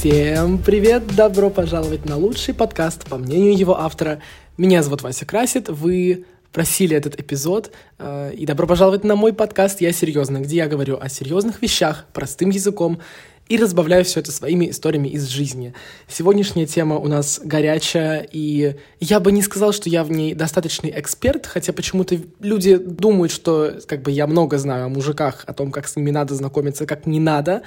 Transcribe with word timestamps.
Всем 0.00 0.56
привет! 0.56 1.14
Добро 1.14 1.50
пожаловать 1.50 2.06
на 2.06 2.16
лучший 2.16 2.54
подкаст, 2.54 3.06
по 3.06 3.18
мнению 3.18 3.54
его 3.54 3.78
автора. 3.78 4.22
Меня 4.56 4.82
зовут 4.82 5.02
Вася 5.02 5.26
Красит, 5.26 5.68
вы 5.68 6.24
просили 6.52 6.96
этот 6.96 7.20
эпизод, 7.20 7.70
э, 7.98 8.32
и 8.32 8.46
добро 8.46 8.66
пожаловать 8.66 9.04
на 9.04 9.14
мой 9.14 9.34
подкаст 9.34 9.82
«Я 9.82 9.92
серьезно», 9.92 10.38
где 10.38 10.56
я 10.56 10.68
говорю 10.68 10.98
о 10.98 11.10
серьезных 11.10 11.60
вещах, 11.60 12.06
простым 12.14 12.48
языком, 12.48 13.00
и 13.50 13.58
разбавляю 13.58 14.06
все 14.06 14.20
это 14.20 14.32
своими 14.32 14.70
историями 14.70 15.08
из 15.08 15.26
жизни. 15.26 15.74
Сегодняшняя 16.08 16.64
тема 16.64 16.96
у 16.96 17.06
нас 17.06 17.38
горячая, 17.44 18.26
и 18.32 18.76
я 19.00 19.20
бы 19.20 19.32
не 19.32 19.42
сказал, 19.42 19.74
что 19.74 19.90
я 19.90 20.02
в 20.02 20.10
ней 20.10 20.32
достаточный 20.32 20.98
эксперт, 20.98 21.46
хотя 21.46 21.74
почему-то 21.74 22.16
люди 22.40 22.78
думают, 22.78 23.32
что 23.32 23.74
как 23.86 24.00
бы 24.00 24.10
я 24.12 24.26
много 24.26 24.56
знаю 24.56 24.86
о 24.86 24.88
мужиках, 24.88 25.44
о 25.46 25.52
том, 25.52 25.70
как 25.70 25.86
с 25.86 25.96
ними 25.96 26.10
надо 26.10 26.34
знакомиться, 26.34 26.86
как 26.86 27.04
не 27.04 27.20
надо. 27.20 27.64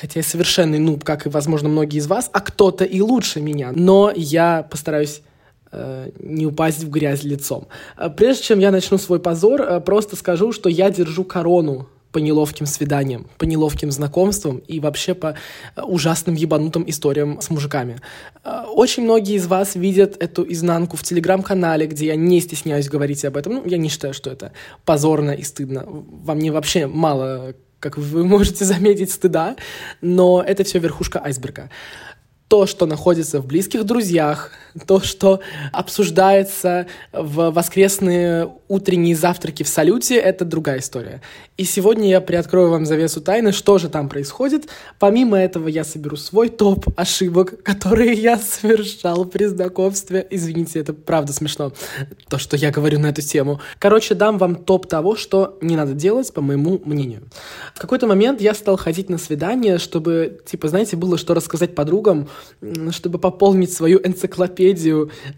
Хотя 0.00 0.20
я 0.20 0.24
совершенный 0.24 0.78
нуб, 0.78 1.04
как 1.04 1.26
и, 1.26 1.28
возможно, 1.28 1.68
многие 1.68 1.98
из 1.98 2.08
вас, 2.08 2.28
а 2.32 2.40
кто-то 2.40 2.84
и 2.84 3.00
лучше 3.00 3.40
меня. 3.40 3.70
Но 3.74 4.12
я 4.14 4.66
постараюсь 4.68 5.22
э, 5.70 6.10
не 6.18 6.46
упасть 6.46 6.82
в 6.82 6.90
грязь 6.90 7.22
лицом. 7.22 7.68
Э, 7.96 8.10
прежде 8.10 8.42
чем 8.42 8.58
я 8.58 8.72
начну 8.72 8.98
свой 8.98 9.20
позор, 9.20 9.62
э, 9.62 9.80
просто 9.80 10.16
скажу, 10.16 10.50
что 10.52 10.68
я 10.68 10.90
держу 10.90 11.22
корону 11.22 11.88
по 12.10 12.18
неловким 12.18 12.66
свиданиям, 12.66 13.26
по 13.38 13.44
неловким 13.44 13.90
знакомствам 13.92 14.58
и 14.58 14.80
вообще 14.80 15.14
по 15.14 15.36
ужасным 15.76 16.36
ебанутым 16.36 16.84
историям 16.88 17.40
с 17.40 17.50
мужиками. 17.50 18.00
Очень 18.72 19.02
многие 19.02 19.34
из 19.34 19.48
вас 19.48 19.74
видят 19.74 20.22
эту 20.22 20.44
изнанку 20.48 20.96
в 20.96 21.02
телеграм-канале, 21.02 21.88
где 21.88 22.06
я 22.06 22.16
не 22.16 22.40
стесняюсь 22.40 22.88
говорить 22.88 23.24
об 23.24 23.36
этом. 23.36 23.54
Ну, 23.54 23.62
я 23.66 23.78
не 23.78 23.88
считаю, 23.88 24.14
что 24.14 24.30
это 24.30 24.52
позорно 24.84 25.32
и 25.32 25.42
стыдно. 25.42 25.84
Во 25.86 26.34
мне 26.34 26.52
вообще 26.52 26.86
мало 26.86 27.54
как 27.84 27.98
вы 27.98 28.24
можете 28.34 28.64
заметить, 28.64 29.10
стыда, 29.10 29.56
но 30.00 30.42
это 30.42 30.64
все 30.64 30.78
верхушка 30.78 31.20
айсберга. 31.22 31.70
То, 32.48 32.66
что 32.66 32.86
находится 32.86 33.40
в 33.40 33.46
близких 33.46 33.84
друзьях, 33.84 34.50
то, 34.86 35.00
что 35.00 35.40
обсуждается 35.72 36.86
в 37.12 37.50
воскресные 37.50 38.50
утренние 38.66 39.14
завтраки 39.14 39.62
в 39.62 39.68
салюте, 39.68 40.16
это 40.16 40.44
другая 40.44 40.80
история. 40.80 41.20
И 41.56 41.64
сегодня 41.64 42.08
я 42.08 42.20
приоткрою 42.20 42.70
вам 42.70 42.84
завесу 42.84 43.20
тайны, 43.20 43.52
что 43.52 43.78
же 43.78 43.88
там 43.88 44.08
происходит. 44.08 44.68
Помимо 44.98 45.38
этого 45.38 45.68
я 45.68 45.84
соберу 45.84 46.16
свой 46.16 46.48
топ 46.48 46.86
ошибок, 46.96 47.62
которые 47.62 48.12
я 48.14 48.36
совершал 48.36 49.24
при 49.26 49.44
знакомстве. 49.44 50.26
Извините, 50.30 50.80
это 50.80 50.92
правда 50.92 51.32
смешно, 51.32 51.72
то, 52.28 52.38
что 52.38 52.56
я 52.56 52.72
говорю 52.72 52.98
на 52.98 53.06
эту 53.06 53.22
тему. 53.22 53.60
Короче, 53.78 54.14
дам 54.14 54.38
вам 54.38 54.56
топ 54.56 54.88
того, 54.88 55.14
что 55.14 55.56
не 55.60 55.76
надо 55.76 55.92
делать, 55.92 56.32
по 56.32 56.40
моему 56.40 56.80
мнению. 56.84 57.22
В 57.74 57.78
какой-то 57.78 58.08
момент 58.08 58.40
я 58.40 58.54
стал 58.54 58.76
ходить 58.76 59.08
на 59.08 59.18
свидание, 59.18 59.78
чтобы, 59.78 60.40
типа, 60.44 60.68
знаете, 60.68 60.96
было 60.96 61.16
что 61.16 61.34
рассказать 61.34 61.76
подругам, 61.76 62.28
чтобы 62.90 63.18
пополнить 63.18 63.72
свою 63.72 64.00
энциклопедию 64.04 64.63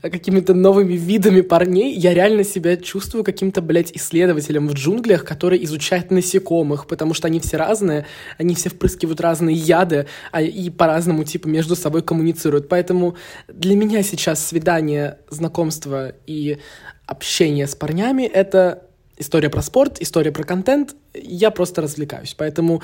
какими-то 0.01 0.55
новыми 0.55 0.95
видами 0.95 1.41
парней, 1.41 1.95
я 1.95 2.15
реально 2.15 2.45
себя 2.45 2.77
чувствую 2.77 3.25
каким-то, 3.25 3.61
блядь, 3.61 3.93
исследователем 3.93 4.69
в 4.69 4.75
джунглях, 4.75 5.25
который 5.25 5.63
изучает 5.65 6.11
насекомых, 6.11 6.87
потому 6.87 7.15
что 7.15 7.27
они 7.27 7.41
все 7.41 7.57
разные, 7.57 8.07
они 8.39 8.55
все 8.55 8.71
впрыскивают 8.71 9.21
разные 9.21 9.57
яды 9.57 10.07
а, 10.33 10.43
и 10.43 10.71
по-разному, 10.71 11.25
типа, 11.25 11.49
между 11.49 11.75
собой 11.77 12.03
коммуницируют. 12.03 12.69
Поэтому 12.69 13.17
для 13.49 13.75
меня 13.75 14.03
сейчас 14.03 14.45
свидание, 14.45 15.19
знакомство 15.31 16.13
и 16.27 16.59
общение 17.07 17.67
с 17.67 17.75
парнями— 17.75 18.23
это 18.25 18.85
история 19.17 19.51
про 19.51 19.63
спорт, 19.63 20.01
история 20.01 20.33
про 20.33 20.45
контент. 20.45 20.95
Я 21.15 21.51
просто 21.51 21.83
развлекаюсь. 21.83 22.35
Поэтому, 22.37 22.83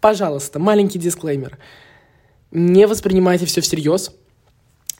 пожалуйста, 0.00 0.58
маленький 0.58 0.98
дисклеймер— 0.98 1.58
не 2.50 2.86
воспринимайте 2.86 3.46
все 3.46 3.60
всерьез. 3.60 4.12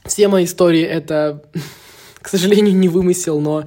Все 0.08 0.28
мои 0.28 0.44
истории— 0.44 0.82
это, 0.82 1.42
к 2.20 2.28
сожалению, 2.28 2.74
не 2.74 2.88
вымысел, 2.88 3.40
но 3.40 3.64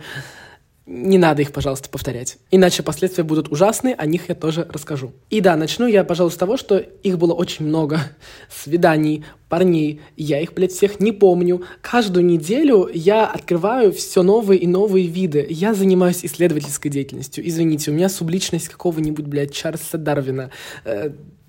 не 0.92 1.20
надо 1.20 1.44
их, 1.44 1.52
пожалуйста, 1.52 1.88
повторять. 1.88 2.40
Иначе 2.50 2.82
последствия 2.82 3.24
будут 3.24 3.52
ужасные, 3.52 3.94
о 3.94 4.08
них 4.08 4.28
я 4.28 4.34
тоже 4.34 4.68
расскажу. 4.68 5.14
И 5.30 5.40
да, 5.40 5.56
начну 5.56 5.86
я, 5.86 6.04
пожалуй, 6.04 6.32
с 6.32 6.36
того, 6.36 6.58
что 6.58 6.78
их 6.78 7.20
было 7.20 7.34
очень 7.34 7.68
много. 7.68 8.00
Свиданий, 8.50 9.24
парней. 9.50 10.02
Я 10.18 10.42
их, 10.42 10.54
блядь, 10.54 10.72
всех 10.72 11.00
не 11.00 11.12
помню. 11.12 11.62
Каждую 11.82 12.26
неделю 12.26 12.90
я 12.92 13.28
открываю 13.28 13.94
все 13.94 14.24
новые 14.24 14.60
и 14.60 14.66
новые 14.66 15.06
виды. 15.06 15.46
Я 15.48 15.76
занимаюсь 15.76 16.26
исследовательской 16.26 16.90
деятельностью. 16.90 17.48
Извините, 17.48 17.92
у 17.92 17.94
меня 17.94 18.10
субличность 18.10 18.70
какого-нибудь, 18.70 19.28
блядь, 19.28 19.54
Чарльза 19.54 20.00
Дарвина. 20.00 20.50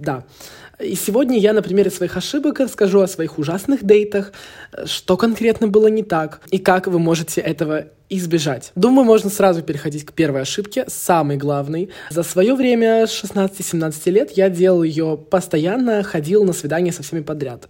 Да. 0.01 0.25
И 0.83 0.95
сегодня 0.95 1.39
я 1.39 1.53
на 1.53 1.61
примере 1.61 1.91
своих 1.91 2.17
ошибок 2.17 2.59
расскажу 2.59 3.01
о 3.01 3.09
своих 3.09 3.39
ужасных 3.39 3.85
дейтах, 3.85 4.33
что 4.87 5.19
конкретно 5.19 5.69
было 5.69 5.89
не 5.89 6.03
так 6.03 6.41
и 6.51 6.59
как 6.59 6.87
вы 6.87 6.99
можете 6.99 7.43
этого 7.43 7.89
избежать. 8.09 8.73
Думаю, 8.75 9.05
можно 9.05 9.29
сразу 9.29 9.63
переходить 9.63 10.07
к 10.07 10.13
первой 10.13 10.41
ошибке, 10.43 10.85
самой 10.89 11.37
главной. 11.37 11.91
За 12.09 12.23
свое 12.23 12.55
время 12.55 13.07
с 13.07 13.25
16-17 13.25 14.11
лет 14.11 14.31
я 14.33 14.49
делал 14.49 14.83
ее 14.83 15.19
постоянно, 15.19 16.03
ходил 16.03 16.45
на 16.45 16.55
свидания 16.55 16.93
со 16.93 17.03
всеми 17.03 17.21
подряд. 17.21 17.69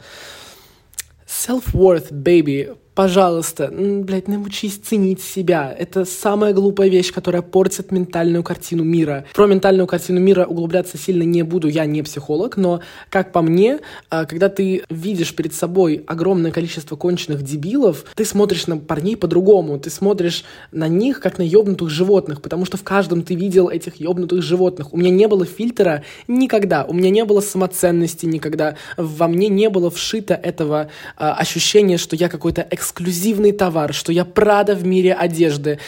Self-worth, 1.27 2.13
baby 2.13 2.77
пожалуйста, 3.00 3.72
блядь, 3.72 4.28
научись 4.28 4.77
ценить 4.77 5.22
себя. 5.22 5.75
Это 5.78 6.05
самая 6.05 6.53
глупая 6.53 6.91
вещь, 6.91 7.15
которая 7.15 7.41
портит 7.41 7.93
ментальную 7.93 8.43
картину 8.43 8.84
мира. 8.84 9.25
Про 9.33 9.47
ментальную 9.47 9.87
картину 9.87 10.21
мира 10.21 10.44
углубляться 10.44 10.99
сильно 10.99 11.22
не 11.22 11.43
буду, 11.43 11.66
я 11.69 11.87
не 11.87 12.03
психолог, 12.03 12.59
но, 12.59 12.81
как 13.09 13.33
по 13.33 13.41
мне, 13.41 13.78
а, 14.10 14.27
когда 14.27 14.50
ты 14.50 14.83
видишь 14.91 15.34
перед 15.34 15.55
собой 15.55 16.05
огромное 16.06 16.50
количество 16.50 16.94
конченых 16.94 17.41
дебилов, 17.41 18.05
ты 18.15 18.27
смотришь 18.27 18.66
на 18.66 18.77
парней 18.77 19.16
по-другому, 19.16 19.78
ты 19.78 19.89
смотришь 19.89 20.44
на 20.71 20.87
них, 20.87 21.21
как 21.21 21.39
на 21.39 21.43
ёбнутых 21.43 21.89
животных, 21.89 22.43
потому 22.43 22.66
что 22.66 22.77
в 22.77 22.83
каждом 22.83 23.22
ты 23.22 23.34
видел 23.34 23.71
этих 23.71 23.97
ёбнутых 23.97 24.43
животных. 24.43 24.93
У 24.93 24.99
меня 24.99 25.09
не 25.09 25.27
было 25.27 25.47
фильтра 25.47 26.05
никогда, 26.28 26.84
у 26.84 26.93
меня 26.93 27.09
не 27.09 27.25
было 27.25 27.41
самоценности 27.41 28.27
никогда, 28.27 28.77
во 28.99 29.27
мне 29.27 29.49
не 29.49 29.71
было 29.71 29.91
вшито 29.91 30.34
этого 30.34 30.91
а, 31.16 31.33
ощущения, 31.33 31.97
что 31.97 32.15
я 32.15 32.28
какой-то 32.28 32.60
эксклюзивный 32.91 33.53
товар, 33.53 33.95
что 33.95 34.12
я 34.12 34.25
Прада 34.25 34.75
в 34.75 34.84
мире 34.84 35.15
одежды 35.15 35.78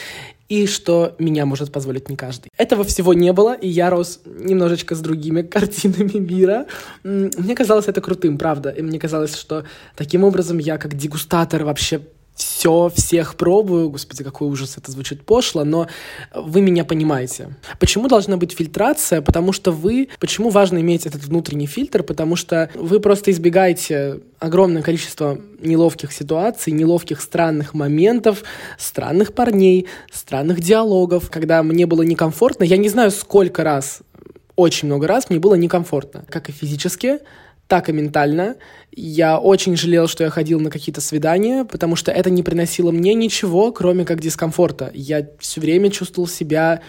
и 0.49 0.67
что 0.67 1.15
меня 1.19 1.47
может 1.47 1.73
позволить 1.73 2.09
не 2.09 2.17
каждый. 2.17 2.51
Этого 2.59 2.85
всего 2.85 3.15
не 3.15 3.33
было, 3.33 3.55
и 3.55 3.69
я 3.69 3.91
рос 3.91 4.21
немножечко 4.27 4.95
с 4.95 5.01
другими 5.01 5.43
картинами 5.57 6.19
мира. 6.19 6.67
Мне 7.03 7.55
казалось 7.55 7.89
это 7.89 8.01
крутым, 8.01 8.39
правда. 8.39 8.71
И 8.71 8.83
мне 8.83 8.99
казалось, 8.99 9.35
что 9.37 9.65
таким 9.97 10.25
образом 10.25 10.59
я 10.59 10.79
как 10.79 10.95
дегустатор 10.95 11.65
вообще 11.65 12.03
все, 12.35 12.91
всех 12.95 13.37
пробую. 13.37 13.91
Господи, 13.91 14.25
какой 14.25 14.49
ужас, 14.49 14.77
это 14.77 14.91
звучит 14.91 15.25
пошло, 15.25 15.65
но 15.65 15.89
вы 16.35 16.61
меня 16.61 16.85
понимаете. 16.85 17.55
Почему 17.79 18.09
должна 18.09 18.37
быть 18.37 18.53
фильтрация? 18.53 19.21
Потому 19.21 19.53
что 19.53 19.71
вы... 19.71 20.09
Почему 20.19 20.51
важно 20.51 20.79
иметь 20.79 21.07
этот 21.07 21.25
внутренний 21.25 21.67
фильтр? 21.67 22.03
Потому 22.03 22.37
что 22.37 22.71
вы 22.75 23.01
просто 23.01 23.31
избегаете 23.31 24.21
огромное 24.39 24.83
количество 24.83 25.39
неловких 25.61 26.13
ситуаций, 26.13 26.73
неловких 26.73 27.21
странных 27.21 27.75
моментов, 27.75 28.43
странных 28.79 29.35
парней, 29.35 29.87
странных 30.11 30.61
диалогов, 30.61 31.31
когда 31.31 31.63
мне 31.63 31.87
было 31.87 32.03
некомфортно. 32.03 32.65
Я 32.65 32.77
не 32.77 32.89
знаю, 32.89 33.11
сколько 33.11 33.63
раз, 33.63 34.01
очень 34.57 34.87
много 34.87 35.07
раз 35.07 35.31
мне 35.31 35.39
было 35.39 35.55
некомфортно, 35.55 36.25
как 36.29 36.49
и 36.49 36.53
физически, 36.53 37.21
так 37.73 37.89
и 37.89 37.93
ментально. 37.93 38.57
Я 38.91 39.39
очень 39.39 39.77
жалел, 39.79 40.07
что 40.07 40.25
я 40.25 40.29
ходил 40.29 40.61
на 40.61 40.69
какие-то 40.69 41.01
свидания, 41.01 41.65
потому 41.65 41.97
что 41.97 42.13
это 42.13 42.29
не 42.29 42.43
приносило 42.43 42.91
мне 42.91 43.15
ничего, 43.15 43.73
кроме 43.73 44.05
как 44.05 44.21
дискомфорта. 44.21 44.91
Я 44.93 45.27
все 45.39 45.59
время 45.63 45.91
чувствовал 45.91 46.29
себя 46.29 46.83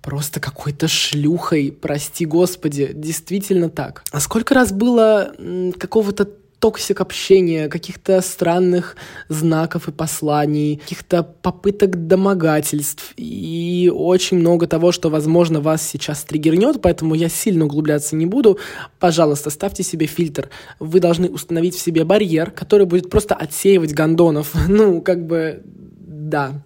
просто 0.00 0.40
какой-то 0.40 0.88
шлюхой, 0.88 1.76
прости 1.78 2.24
господи, 2.24 2.90
действительно 2.94 3.68
так. 3.68 4.02
А 4.10 4.20
сколько 4.20 4.54
раз 4.54 4.72
было 4.72 5.34
какого-то 5.78 6.30
toxic 6.60 7.00
общения, 7.00 7.68
каких-то 7.68 8.20
странных 8.20 8.96
знаков 9.28 9.88
и 9.88 9.92
посланий, 9.92 10.76
каких-то 10.76 11.22
попыток 11.22 12.06
домогательств 12.06 13.14
и 13.16 13.90
очень 13.94 14.38
много 14.38 14.66
того, 14.66 14.92
что, 14.92 15.08
возможно, 15.08 15.60
вас 15.60 15.82
сейчас 15.82 16.24
триггернет, 16.24 16.82
поэтому 16.82 17.14
я 17.14 17.28
сильно 17.28 17.66
углубляться 17.66 18.16
не 18.16 18.26
буду. 18.26 18.58
Пожалуйста, 18.98 19.50
ставьте 19.50 19.82
себе 19.82 20.06
фильтр. 20.06 20.50
Вы 20.80 21.00
должны 21.00 21.28
установить 21.28 21.74
в 21.74 21.80
себе 21.80 22.04
барьер, 22.04 22.50
который 22.50 22.86
будет 22.86 23.10
просто 23.10 23.34
отсеивать 23.34 23.94
гондонов. 23.94 24.54
Ну, 24.68 25.00
как 25.00 25.26
бы, 25.26 25.62
да. 25.64 26.62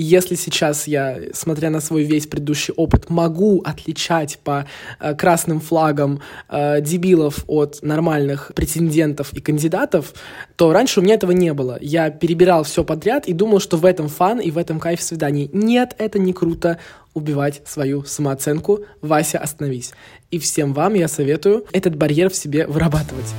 Если 0.00 0.36
сейчас 0.36 0.86
я, 0.86 1.18
смотря 1.32 1.70
на 1.70 1.80
свой 1.80 2.04
весь 2.04 2.28
предыдущий 2.28 2.72
опыт, 2.72 3.10
могу 3.10 3.62
отличать 3.62 4.38
по 4.44 4.64
э, 5.00 5.16
красным 5.16 5.58
флагам 5.58 6.20
э, 6.48 6.80
дебилов 6.80 7.42
от 7.48 7.80
нормальных 7.82 8.52
претендентов 8.54 9.32
и 9.32 9.40
кандидатов, 9.40 10.14
то 10.54 10.72
раньше 10.72 11.00
у 11.00 11.02
меня 11.02 11.14
этого 11.14 11.32
не 11.32 11.52
было. 11.52 11.78
Я 11.80 12.10
перебирал 12.10 12.62
все 12.62 12.84
подряд 12.84 13.26
и 13.26 13.32
думал, 13.32 13.58
что 13.58 13.76
в 13.76 13.84
этом 13.84 14.06
фан 14.06 14.38
и 14.38 14.52
в 14.52 14.58
этом 14.58 14.78
кайф 14.78 15.02
свиданий. 15.02 15.50
Нет, 15.52 15.96
это 15.98 16.20
не 16.20 16.32
круто 16.32 16.78
убивать 17.12 17.62
свою 17.66 18.04
самооценку. 18.04 18.84
Вася, 19.02 19.38
остановись. 19.38 19.94
И 20.30 20.38
всем 20.38 20.74
вам 20.74 20.94
я 20.94 21.08
советую 21.08 21.66
этот 21.72 21.96
барьер 21.96 22.30
в 22.30 22.36
себе 22.36 22.68
вырабатывать. 22.68 23.34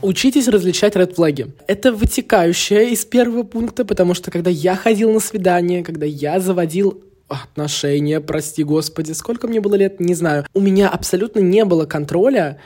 Учитесь 0.00 0.46
различать 0.46 0.94
ред 0.94 1.16
флаги. 1.16 1.52
Это 1.66 1.92
вытекающее 1.92 2.90
из 2.90 3.04
первого 3.04 3.42
пункта, 3.42 3.84
потому 3.84 4.14
что 4.14 4.30
когда 4.30 4.48
я 4.48 4.76
ходил 4.76 5.12
на 5.12 5.18
свидание, 5.18 5.82
когда 5.82 6.06
я 6.06 6.38
заводил 6.38 7.02
отношения, 7.26 8.20
прости 8.20 8.62
господи, 8.62 9.12
сколько 9.12 9.48
мне 9.48 9.60
было 9.60 9.74
лет, 9.74 9.98
не 9.98 10.14
знаю. 10.14 10.46
У 10.54 10.60
меня 10.60 10.88
абсолютно 10.88 11.40
не 11.40 11.64
было 11.64 11.84
контроля 11.84 12.60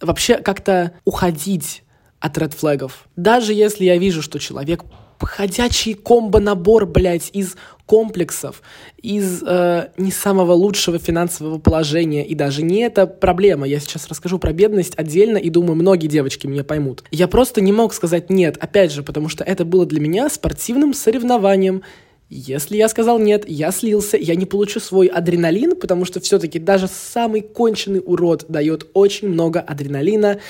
вообще 0.00 0.36
как-то 0.36 0.92
уходить 1.04 1.82
от 2.20 2.36
ред 2.36 2.52
флагов. 2.52 3.08
Даже 3.16 3.54
если 3.54 3.84
я 3.84 3.96
вижу, 3.96 4.20
что 4.20 4.38
человек 4.38 4.84
ходячий 5.18 5.94
комбо-набор, 5.94 6.84
блядь, 6.86 7.30
из 7.32 7.56
комплексов, 7.86 8.62
из 9.00 9.42
э, 9.42 9.88
не 9.96 10.10
самого 10.10 10.52
лучшего 10.52 10.98
финансового 10.98 11.58
положения. 11.58 12.26
И 12.26 12.34
даже 12.34 12.62
не 12.62 12.80
это 12.80 13.06
проблема. 13.06 13.66
Я 13.66 13.80
сейчас 13.80 14.08
расскажу 14.08 14.38
про 14.38 14.52
бедность 14.52 14.94
отдельно, 14.96 15.38
и 15.38 15.48
думаю, 15.50 15.76
многие 15.76 16.08
девочки 16.08 16.46
меня 16.46 16.64
поймут. 16.64 17.04
Я 17.10 17.28
просто 17.28 17.60
не 17.60 17.72
мог 17.72 17.94
сказать 17.94 18.28
«нет», 18.28 18.58
опять 18.60 18.92
же, 18.92 19.02
потому 19.02 19.28
что 19.28 19.44
это 19.44 19.64
было 19.64 19.86
для 19.86 20.00
меня 20.00 20.28
спортивным 20.28 20.92
соревнованием. 20.92 21.82
Если 22.28 22.76
я 22.76 22.88
сказал 22.88 23.20
нет, 23.20 23.44
я 23.46 23.70
слился, 23.70 24.16
я 24.16 24.34
не 24.34 24.46
получу 24.46 24.80
свой 24.80 25.06
адреналин, 25.06 25.76
потому 25.76 26.04
что 26.04 26.18
все-таки 26.18 26.58
даже 26.58 26.88
самый 26.88 27.40
конченый 27.40 28.02
урод 28.04 28.46
дает 28.48 28.88
очень 28.94 29.28
много 29.28 29.60
адреналина 29.60 30.40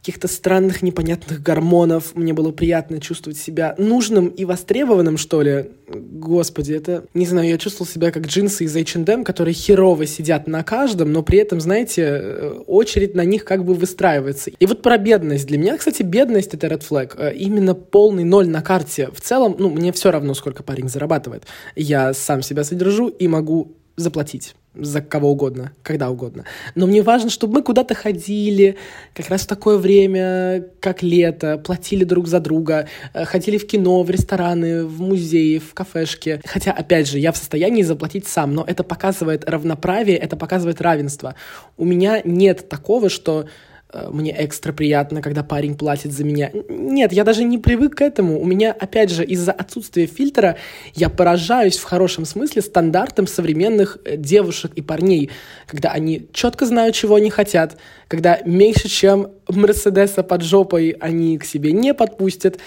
каких-то 0.00 0.28
странных 0.28 0.80
непонятных 0.82 1.42
гормонов. 1.42 2.14
Мне 2.14 2.32
было 2.32 2.52
приятно 2.52 3.00
чувствовать 3.00 3.38
себя 3.38 3.74
нужным 3.76 4.28
и 4.28 4.46
востребованным, 4.46 5.18
что 5.18 5.42
ли. 5.42 5.66
Господи, 5.88 6.72
это... 6.72 7.04
Не 7.12 7.26
знаю, 7.26 7.48
я 7.48 7.58
чувствовал 7.58 7.86
себя 7.86 8.10
как 8.10 8.26
джинсы 8.26 8.64
из 8.64 8.74
H&M, 8.74 9.24
которые 9.24 9.52
херово 9.52 10.06
сидят 10.06 10.46
на 10.46 10.62
каждом, 10.62 11.12
но 11.12 11.22
при 11.22 11.38
этом, 11.38 11.60
знаете, 11.60 12.02
э, 12.02 12.50
очередь 12.66 13.14
на 13.14 13.24
них 13.24 13.44
как 13.44 13.64
бы 13.64 13.74
выстраивается. 13.74 14.50
И 14.50 14.66
вот 14.66 14.80
про 14.80 14.96
бедность. 14.96 15.46
Для 15.46 15.58
меня, 15.58 15.76
кстати, 15.76 16.02
бедность— 16.02 16.54
это 16.54 16.68
red 16.68 16.82
flag. 16.88 17.14
Э, 17.18 17.34
именно 17.34 17.74
полный 17.74 18.24
ноль 18.24 18.48
на 18.48 18.62
карте. 18.62 19.10
В 19.12 19.20
целом, 19.20 19.56
ну, 19.58 19.68
мне 19.68 19.92
все 19.92 20.10
равно, 20.10 20.32
сколько 20.32 20.62
парень 20.62 20.88
зарабатывает. 20.88 21.44
Я 21.76 22.14
сам 22.14 22.40
себя 22.40 22.64
содержу 22.64 23.08
и 23.08 23.28
могу 23.28 23.76
заплатить 23.96 24.54
за 24.74 25.00
кого 25.02 25.32
угодно, 25.32 25.72
когда 25.82 26.10
угодно. 26.10 26.44
Но 26.74 26.86
мне 26.86 27.02
важно, 27.02 27.28
чтобы 27.28 27.54
мы 27.54 27.62
куда-то 27.62 27.94
ходили, 27.94 28.76
как 29.14 29.28
раз 29.28 29.42
в 29.42 29.46
такое 29.46 29.78
время, 29.78 30.64
как 30.80 31.02
лето, 31.02 31.58
платили 31.58 32.04
друг 32.04 32.28
за 32.28 32.38
друга, 32.38 32.88
э, 33.12 33.24
ходили 33.24 33.58
в 33.58 33.66
кино, 33.66 34.02
в 34.02 34.10
рестораны, 34.10 34.84
в 34.84 35.00
музеи, 35.00 35.58
в 35.58 35.74
кафешки. 35.74 36.40
Хотя, 36.44 36.72
опять 36.72 37.08
же, 37.08 37.18
я 37.18 37.32
в 37.32 37.36
состоянии 37.36 37.82
заплатить 37.82 38.28
сам, 38.28 38.54
но 38.54 38.64
это 38.64 38.84
показывает 38.84 39.48
равноправие, 39.48 40.16
это 40.16 40.36
показывает 40.36 40.80
равенство. 40.80 41.34
У 41.76 41.84
меня 41.84 42.20
нет 42.24 42.68
такого, 42.68 43.08
что 43.08 43.46
мне 44.10 44.34
экстра 44.38 44.72
приятно, 44.72 45.22
когда 45.22 45.42
парень 45.42 45.76
платит 45.76 46.12
за 46.12 46.24
меня. 46.24 46.50
Нет, 46.68 47.12
я 47.12 47.24
даже 47.24 47.44
не 47.44 47.58
привык 47.58 47.96
к 47.96 48.02
этому. 48.02 48.40
У 48.40 48.44
меня, 48.44 48.72
опять 48.72 49.10
же, 49.10 49.24
из-за 49.24 49.52
отсутствия 49.52 50.06
фильтра 50.06 50.56
я 50.94 51.08
поражаюсь 51.08 51.76
в 51.76 51.84
хорошем 51.84 52.24
смысле 52.24 52.62
стандартам 52.62 53.26
современных 53.26 53.98
э, 54.04 54.16
девушек 54.16 54.72
и 54.76 54.82
парней, 54.82 55.30
когда 55.66 55.90
они 55.90 56.28
четко 56.32 56.66
знают, 56.66 56.94
чего 56.94 57.16
они 57.16 57.30
хотят, 57.30 57.78
когда 58.08 58.38
меньше, 58.44 58.88
чем 58.88 59.32
Мерседеса 59.48 60.22
под 60.22 60.42
жопой 60.42 60.96
они 61.00 61.38
к 61.38 61.44
себе 61.44 61.72
не 61.72 61.94
подпустят. 61.94 62.58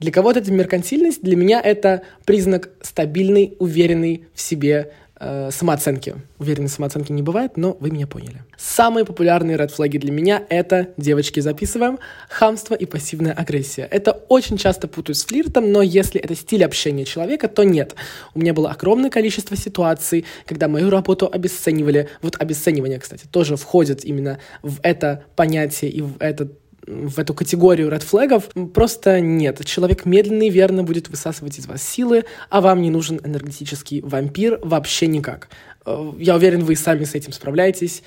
Для 0.00 0.10
кого-то 0.10 0.40
это 0.40 0.52
меркантильность, 0.52 1.22
для 1.22 1.36
меня 1.36 1.60
это 1.60 2.02
признак 2.24 2.70
стабильной, 2.82 3.54
уверенной 3.60 4.24
в 4.34 4.40
себе 4.40 4.92
э, 5.20 5.50
самооценки. 5.50 6.16
Уверенной 6.38 6.68
самооценки 6.68 7.12
не 7.12 7.22
бывает, 7.22 7.56
но 7.56 7.76
вы 7.80 7.90
меня 7.90 8.06
поняли. 8.06 8.42
Самые 8.56 9.04
популярные 9.04 9.56
ред 9.56 9.70
флаги 9.70 9.98
для 9.98 10.12
меня— 10.12 10.42
это, 10.48 10.88
девочки, 10.96 11.40
записываем, 11.40 11.98
хамство 12.28 12.74
и 12.74 12.84
пассивная 12.86 13.32
агрессия. 13.32 13.88
Это 13.90 14.12
очень 14.28 14.56
часто 14.56 14.88
путают 14.88 15.18
с 15.18 15.24
флиртом, 15.24 15.72
но 15.72 15.82
если 15.82 16.20
это 16.20 16.34
стиль 16.34 16.64
общения 16.64 17.04
человека, 17.04 17.48
то 17.48 17.62
нет. 17.62 17.94
У 18.34 18.40
меня 18.40 18.54
было 18.54 18.70
огромное 18.70 19.10
количество 19.10 19.56
ситуаций, 19.56 20.24
когда 20.46 20.68
мою 20.68 20.90
работу 20.90 21.28
обесценивали. 21.30 22.08
Вот 22.22 22.36
обесценивание, 22.40 22.98
кстати, 22.98 23.26
тоже 23.30 23.56
входит 23.56 24.04
именно 24.04 24.38
в 24.62 24.78
это 24.82 25.24
понятие 25.36 25.90
и 25.90 26.00
в 26.02 26.16
этот 26.18 26.58
в 26.86 27.18
эту 27.18 27.34
категорию 27.34 27.88
red 27.88 28.04
флагов 28.04 28.48
просто 28.72 29.20
нет. 29.20 29.64
Человек 29.64 30.04
медленно 30.04 30.44
и 30.44 30.50
верно 30.50 30.82
будет 30.82 31.08
высасывать 31.08 31.58
из 31.58 31.66
вас 31.66 31.82
силы, 31.82 32.24
а 32.50 32.60
вам 32.60 32.82
не 32.82 32.90
нужен 32.90 33.20
энергетический 33.22 34.00
вампир 34.00 34.58
вообще 34.62 35.06
никак. 35.06 35.48
Э, 35.86 36.12
я 36.18 36.36
уверен, 36.36 36.64
вы 36.64 36.76
сами 36.76 37.04
с 37.04 37.14
этим 37.14 37.32
справляетесь. 37.32 38.02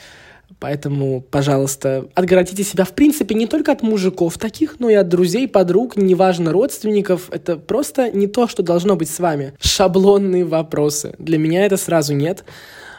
Поэтому, 0.59 1.19
пожалуйста, 1.19 2.07
отгородите 2.15 2.63
себя, 2.63 2.85
в 2.85 2.94
принципе, 2.94 3.35
не 3.35 3.47
только 3.47 3.74
от 3.74 3.81
мужиков 3.81 4.38
таких, 4.38 4.80
но 4.80 4.89
и 4.89 4.94
от 4.94 5.09
друзей, 5.09 5.45
подруг, 5.47 5.97
неважно, 5.97 6.53
родственников. 6.53 7.30
Это 7.31 7.57
просто 7.57 8.12
не 8.12 8.27
то, 8.27 8.47
что 8.47 8.63
должно 8.63 8.95
быть 8.95 9.09
с 9.09 9.19
вами. 9.19 9.53
Шаблонные 9.59 10.45
вопросы. 10.45 11.15
Для 11.19 11.38
меня 11.38 11.65
это 11.65 11.75
сразу 11.75 12.13
нет 12.13 12.45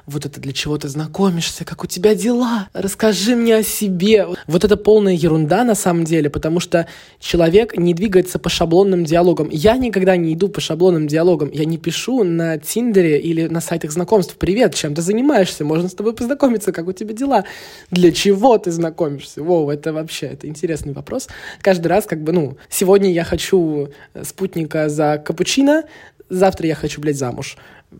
вот 0.08 0.24
это 0.26 0.40
для 0.40 0.52
чего 0.52 0.78
ты 0.78 0.88
знакомишься, 0.88 1.64
как 1.64 1.84
у 1.84 1.86
тебя 1.86 2.14
дела, 2.14 2.68
расскажи 2.72 3.36
мне 3.36 3.56
о 3.56 3.62
себе. 3.62 4.26
Вот 4.46 4.64
это 4.64 4.76
полная 4.76 5.12
ерунда 5.12 5.64
на 5.64 5.74
самом 5.74 6.04
деле, 6.04 6.30
потому 6.30 6.60
что 6.60 6.86
человек 7.20 7.76
не 7.76 7.94
двигается 7.94 8.38
по 8.38 8.48
шаблонным 8.48 9.04
диалогам. 9.04 9.48
Я 9.50 9.76
никогда 9.76 10.16
не 10.16 10.34
иду 10.34 10.48
по 10.48 10.60
шаблонным 10.60 11.06
диалогам. 11.06 11.50
Я 11.52 11.66
не 11.66 11.76
пишу 11.76 12.24
на 12.24 12.58
Тиндере 12.58 13.20
или 13.20 13.46
на 13.48 13.60
сайтах 13.60 13.92
знакомств 13.92 14.36
«Привет, 14.36 14.74
чем 14.74 14.94
ты 14.94 15.02
занимаешься? 15.02 15.64
Можно 15.64 15.88
с 15.88 15.94
тобой 15.94 16.14
познакомиться, 16.14 16.72
как 16.72 16.86
у 16.88 16.92
тебя 16.92 17.12
дела?» 17.12 17.44
Для 17.90 18.10
чего 18.10 18.56
ты 18.58 18.70
знакомишься? 18.70 19.42
Воу, 19.42 19.70
это 19.70 19.92
вообще, 19.92 20.26
это 20.26 20.46
интересный 20.46 20.92
вопрос. 20.92 21.28
Каждый 21.60 21.88
раз 21.88 22.06
как 22.06 22.22
бы, 22.22 22.32
ну, 22.32 22.56
сегодня 22.70 23.12
я 23.12 23.24
хочу 23.24 23.88
спутника 24.22 24.88
за 24.88 25.18
капучино, 25.18 25.84
завтра 26.30 26.66
я 26.66 26.74
хочу, 26.74 27.00
блядь, 27.00 27.18
замуж 27.18 27.56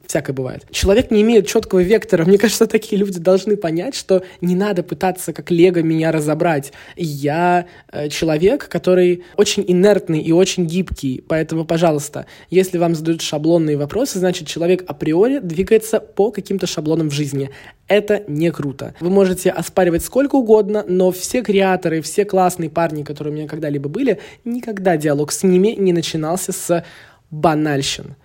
всякое 0.06 0.32
бывает. 0.32 0.67
Человек 0.70 1.11
не 1.11 1.23
имеет 1.23 1.46
четкого 1.46 1.81
вектора. 1.81 2.25
Мне 2.25 2.38
кажется, 2.38 2.67
такие 2.67 2.99
люди 2.99 3.19
должны 3.19 3.56
понять, 3.56 3.94
что 3.94 4.23
не 4.40 4.55
надо 4.55 4.82
пытаться 4.82 5.32
как 5.32 5.50
лего 5.50 5.79
меня 5.82 6.12
разобрать. 6.12 6.73
Я 6.96 7.67
э, 7.90 8.08
человек, 8.08 8.69
который 8.69 9.25
очень 9.37 9.64
инертный 9.67 10.20
и 10.20 10.32
очень 10.32 10.67
гибкий. 10.67 11.25
Поэтому, 11.26 11.64
пожалуйста, 11.64 12.26
если 12.50 12.79
вам 12.79 12.94
задают 12.94 13.23
шаблонные 13.23 13.76
вопросы, 13.76 14.19
значит, 14.19 14.46
человек 14.49 14.85
априори 14.87 15.38
двигается 15.38 16.00
по 16.00 16.31
каким-то 16.31 16.67
шаблонам 16.67 17.08
в 17.08 17.12
жизни. 17.12 17.51
Это 17.86 18.22
не 18.29 18.53
круто. 18.53 18.94
Вы 19.01 19.08
можете 19.08 19.51
оспаривать 19.51 20.05
сколько 20.05 20.36
угодно, 20.36 20.84
но 20.86 21.10
все 21.10 21.43
креаторы, 21.43 22.03
все 22.03 22.27
классные 22.27 22.69
парни, 22.69 23.03
которые 23.03 23.32
у 23.32 23.36
меня 23.36 23.48
когда-либо 23.48 23.89
были, 23.89 24.20
никогда 24.44 24.98
диалог 24.98 25.32
с 25.32 25.43
ними 25.43 25.69
не 25.69 25.94
начинался 25.94 26.53
с 26.53 26.84
банальщин. 27.31 28.17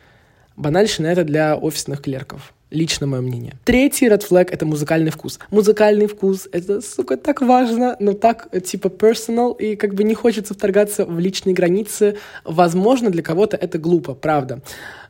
Банальщина— 0.55 1.07
это 1.07 1.23
для 1.23 1.55
офисных 1.55 2.01
клерков. 2.01 2.53
Лично 2.69 3.05
мое 3.05 3.21
мнение. 3.21 3.53
Третий 3.65 4.07
red 4.07 4.27
flag— 4.27 4.49
это 4.51 4.65
музыкальный 4.65 5.11
вкус. 5.11 5.39
Музыкальный 5.51 6.07
вкус— 6.07 6.47
это, 6.51 6.81
сука, 6.81 7.17
так 7.17 7.41
важно, 7.41 7.95
но 7.99 8.13
так, 8.13 8.47
типа, 8.63 8.87
personal, 8.87 9.55
и 9.55 9.75
как 9.75 9.93
бы 9.93 10.03
не 10.03 10.15
хочется 10.15 10.55
вторгаться 10.55 11.05
в 11.05 11.19
личные 11.19 11.53
границы. 11.53 12.17
Возможно, 12.43 13.11
для 13.11 13.21
кого-то 13.21 13.57
это 13.57 13.77
глупо, 13.77 14.15
правда. 14.15 14.61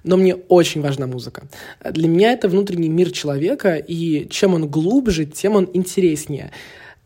Но 0.03 0.17
мне 0.17 0.35
очень 0.35 0.81
важна 0.81 1.07
музыка. 1.07 1.43
Для 1.89 2.09
меня 2.09 2.33
это 2.33 2.49
внутренний 2.49 2.89
мир 2.89 3.11
человека, 3.11 3.75
и 3.75 4.27
чем 4.29 4.53
он 4.55 4.67
глубже, 4.67 5.25
тем 5.25 5.55
он 5.55 5.69
интереснее 5.73 6.51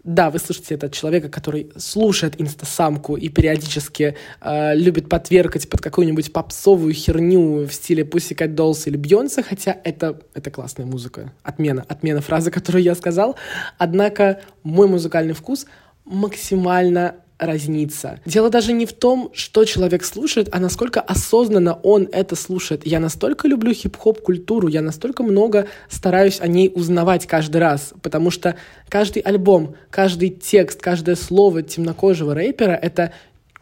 да, 0.07 0.29
вы 0.29 0.39
слышите 0.39 0.75
это 0.75 0.85
от 0.85 0.93
человека, 0.93 1.27
который 1.27 1.69
слушает 1.75 2.39
инстасамку 2.39 3.17
и 3.17 3.27
периодически 3.27 4.15
э, 4.39 4.75
любит 4.75 5.09
подвергать 5.09 5.69
под 5.69 5.81
какую-нибудь 5.81 6.31
попсовую 6.31 6.93
херню 6.93 7.67
в 7.67 7.71
стиле 7.73 8.03
Pussycat 8.03 8.55
Dolls 8.55 8.83
или 8.85 8.95
Бьонса, 8.95 9.43
хотя 9.43 9.75
это, 9.83 10.21
это 10.33 10.49
классная 10.49 10.85
музыка. 10.85 11.33
Отмена, 11.43 11.83
отмена 11.89 12.21
фразы, 12.21 12.51
которую 12.51 12.83
я 12.83 12.95
сказал. 12.95 13.35
Однако 13.77 14.39
мой 14.63 14.87
музыкальный 14.87 15.33
вкус 15.33 15.65
максимально 16.05 17.17
разнится. 17.39 18.19
Дело 18.25 18.49
даже 18.49 18.73
не 18.73 18.85
в 18.85 18.93
том, 18.93 19.31
что 19.33 19.63
человек 19.65 20.03
слушает, 20.03 20.49
а 20.51 20.59
насколько 20.59 20.99
осознанно 21.01 21.73
он 21.83 22.09
это 22.11 22.35
слушает. 22.35 22.85
Я 22.85 22.99
настолько 22.99 23.47
люблю 23.47 23.73
хип-хоп 23.73 24.21
культуру, 24.21 24.67
я 24.67 24.81
настолько 24.81 25.23
много 25.23 25.67
стараюсь 25.89 26.41
о 26.41 26.47
ней 26.47 26.71
узнавать 26.73 27.27
каждый 27.27 27.57
раз, 27.57 27.93
потому 28.01 28.31
что 28.31 28.55
каждый 28.89 29.21
альбом, 29.21 29.75
каждый 29.89 30.29
текст, 30.29 30.81
каждое 30.81 31.15
слово 31.15 31.61
темнокожего 31.61 32.33
рэпера— 32.33 32.71
это 32.81 33.13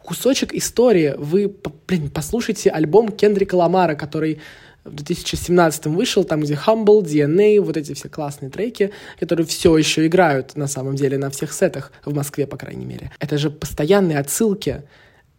кусочек 0.02 0.54
истории. 0.54 1.14
Вы, 1.18 1.52
блин, 1.86 2.10
послушайте 2.10 2.70
альбом 2.70 3.10
Кендрика 3.10 3.56
Ламара, 3.56 3.94
который 3.94 4.40
в 4.86 4.94
2017 4.94 5.86
вышел, 5.86 6.24
там, 6.24 6.40
где 6.40 6.54
Humble, 6.54 7.02
DNA, 7.02 7.60
вот 7.60 7.76
эти 7.76 7.94
все 7.94 8.08
классные 8.08 8.50
треки, 8.50 8.92
которые 9.18 9.46
все 9.46 9.76
еще 9.76 10.06
играют, 10.06 10.56
на 10.56 10.66
самом 10.66 10.96
деле, 10.96 11.18
на 11.18 11.30
всех 11.30 11.52
сетах, 11.52 11.92
в 12.04 12.14
Москве, 12.14 12.46
по 12.46 12.56
крайней 12.56 12.86
мере. 12.86 13.10
Это 13.18 13.38
же 13.38 13.50
постоянные 13.50 14.18
отсылки. 14.18 14.82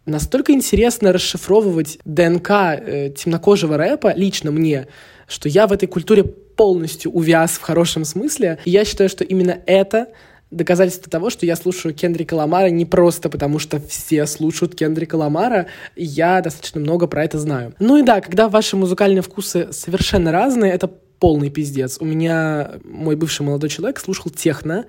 Настолько 0.06 0.52
интересно 0.52 1.12
расшифровывать 1.12 1.98
ДНК 2.04 2.50
э, 2.50 3.10
темнокожего 3.16 3.76
рэпа, 3.76 4.14
лично 4.14 4.50
мне, 4.50 4.86
что 5.26 5.48
я 5.48 5.66
в 5.66 5.72
этой 5.72 5.86
культуре 5.86 6.24
полностью 6.24 7.12
увяз 7.12 7.52
в 7.52 7.60
хорошем 7.60 8.04
смысле. 8.04 8.58
И 8.64 8.70
я 8.70 8.84
считаю, 8.84 9.08
что 9.08 9.24
именно 9.24 9.58
это 9.66 10.08
доказательство 10.50 11.10
того, 11.10 11.30
что 11.30 11.46
я 11.46 11.56
слушаю 11.56 11.94
Кендрика 11.94 12.34
Ламара 12.34 12.70
не 12.70 12.86
просто 12.86 13.28
потому, 13.28 13.58
что 13.58 13.80
все 13.80 14.26
слушают 14.26 14.74
Кендрика 14.74 15.16
Ламара, 15.16 15.66
я 15.96 16.40
достаточно 16.40 16.80
много 16.80 17.06
про 17.06 17.24
это 17.24 17.38
знаю. 17.38 17.74
Ну 17.78 17.98
и 17.98 18.02
да, 18.02 18.20
когда 18.20 18.48
ваши 18.48 18.76
музыкальные 18.76 19.22
вкусы 19.22 19.68
совершенно 19.72 20.32
разные, 20.32 20.72
это 20.72 20.90
полный 21.18 21.50
пиздец. 21.50 21.98
У 22.00 22.04
меня 22.04 22.72
мой 22.84 23.16
бывший 23.16 23.42
молодой 23.42 23.68
человек 23.68 23.98
слушал 23.98 24.30
техно, 24.30 24.86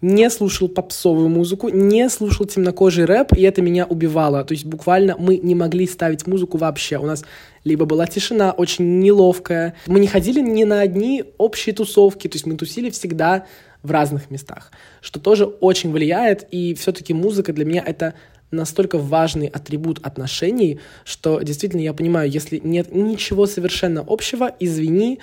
не 0.00 0.28
слушал 0.28 0.68
попсовую 0.68 1.28
музыку, 1.28 1.68
не 1.68 2.08
слушал 2.10 2.46
темнокожий 2.46 3.06
рэп, 3.06 3.32
и 3.36 3.42
это 3.42 3.62
меня 3.62 3.86
убивало. 3.86 4.44
То 4.44 4.52
есть 4.52 4.66
буквально 4.66 5.16
мы 5.18 5.38
не 5.38 5.54
могли 5.54 5.86
ставить 5.86 6.26
музыку 6.26 6.58
вообще. 6.58 6.98
У 6.98 7.06
нас 7.06 7.24
либо 7.64 7.86
была 7.86 8.06
тишина 8.06 8.52
очень 8.52 9.00
неловкая. 9.00 9.74
Мы 9.86 10.00
не 10.00 10.06
ходили 10.06 10.40
ни 10.40 10.64
на 10.64 10.80
одни 10.80 11.24
общие 11.38 11.74
тусовки, 11.74 12.28
то 12.28 12.36
есть 12.36 12.46
мы 12.46 12.56
тусили 12.56 12.90
всегда 12.90 13.46
в 13.84 13.90
разных 13.92 14.30
местах, 14.30 14.72
что 15.00 15.20
тоже 15.20 15.44
очень 15.44 15.92
влияет, 15.92 16.48
и 16.50 16.74
все-таки 16.74 17.14
музыка 17.14 17.52
для 17.52 17.64
меня 17.64 17.84
это 17.86 18.14
настолько 18.50 18.98
важный 18.98 19.46
атрибут 19.46 20.00
отношений, 20.02 20.80
что 21.04 21.40
действительно 21.40 21.82
я 21.82 21.92
понимаю, 21.92 22.30
если 22.30 22.60
нет 22.62 22.92
ничего 22.94 23.46
совершенно 23.46 24.04
общего, 24.06 24.50
извини, 24.58 25.20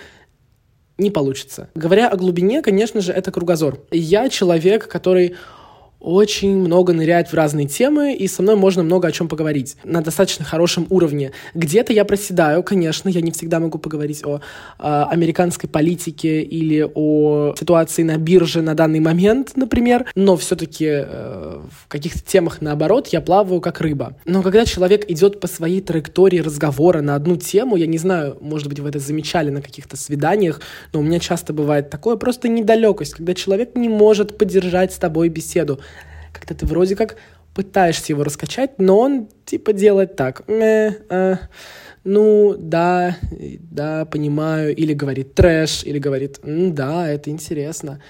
не 0.98 1.10
получится. 1.10 1.70
Говоря 1.74 2.08
о 2.10 2.18
глубине, 2.18 2.62
конечно 2.62 3.02
же, 3.02 3.12
это 3.12 3.32
кругозор. 3.32 3.80
Я 3.92 4.30
человек, 4.30 4.88
который 4.88 5.36
очень 6.02 6.58
много 6.58 6.94
ныряет 6.94 7.30
в 7.30 7.34
разные 7.34 7.68
темы, 7.68 8.14
и 8.14 8.28
со 8.28 8.42
мной 8.42 8.56
можно 8.56 8.84
много 8.84 9.08
о 9.08 9.12
чем 9.12 9.28
поговорить 9.28 9.78
на 9.84 10.02
достаточно 10.02 10.44
хорошем 10.44 10.88
уровне. 10.90 11.32
Где-то 11.54 11.94
я 11.94 12.06
проседаю, 12.06 12.64
конечно, 12.64 13.08
я 13.08 13.22
не 13.22 13.32
всегда 13.32 13.60
могу 13.60 13.78
поговорить 13.78 14.26
о, 14.26 14.42
о 14.80 15.06
американской 15.06 15.70
политике 15.70 16.42
или 16.42 16.88
о 16.94 17.54
ситуации 17.58 18.04
на 18.04 18.18
бирже 18.18 18.62
на 18.62 18.74
данный 18.74 19.00
момент, 19.00 19.52
например, 19.56 20.06
но 20.16 20.36
все-таки 20.38 20.88
э, 20.90 21.60
в 21.70 21.88
каких-то 21.88 22.20
темах, 22.20 22.62
наоборот, 22.62 23.08
я 23.10 23.22
плаваю 23.22 23.62
как 23.62 23.80
рыба. 23.80 24.18
Но 24.26 24.42
когда 24.42 24.66
человек 24.66 25.10
идет 25.10 25.40
по 25.40 25.48
своей 25.48 25.82
траектории 25.82 26.40
разговора 26.40 27.02
на 27.02 27.16
одну 27.16 27.38
тему, 27.38 27.76
я 27.76 27.86
не 27.86 28.00
знаю, 28.00 28.38
может 28.42 28.68
быть, 28.68 28.80
вы 28.80 28.90
это 28.90 29.00
замечали 29.00 29.52
на 29.52 29.62
каких-то 29.62 29.98
свиданиях, 29.98 30.62
но 30.94 31.00
у 31.00 31.04
меня 31.04 31.20
часто 31.20 31.54
бывает 31.54 31.90
такое 31.92 32.16
просто 32.16 32.48
недалекость, 32.48 33.14
когда 33.14 33.36
человек 33.36 33.76
не 33.76 33.88
может 33.88 34.38
поддержать 34.38 34.94
с 34.94 34.98
тобой 34.98 35.30
беседу 35.30 35.80
когда 36.32 36.56
ты 36.56 36.66
вроде 36.66 36.96
как 36.96 37.18
пытаешься 37.54 38.14
его 38.14 38.24
раскачать, 38.24 38.80
но 38.80 39.00
он 39.00 39.28
типа 39.46 39.74
делает 39.74 40.16
так. 40.16 40.44
Э, 40.48 40.92
э, 41.10 41.36
ну, 42.04 42.56
да, 42.58 43.18
да, 43.32 44.06
понимаю. 44.06 44.76
Или 44.76 44.94
говорит 44.94 45.36
трэш, 45.36 45.84
или 45.84 46.00
говорит, 46.00 46.40
да, 46.44 47.08
это 47.08 47.30
интересно. 47.30 48.02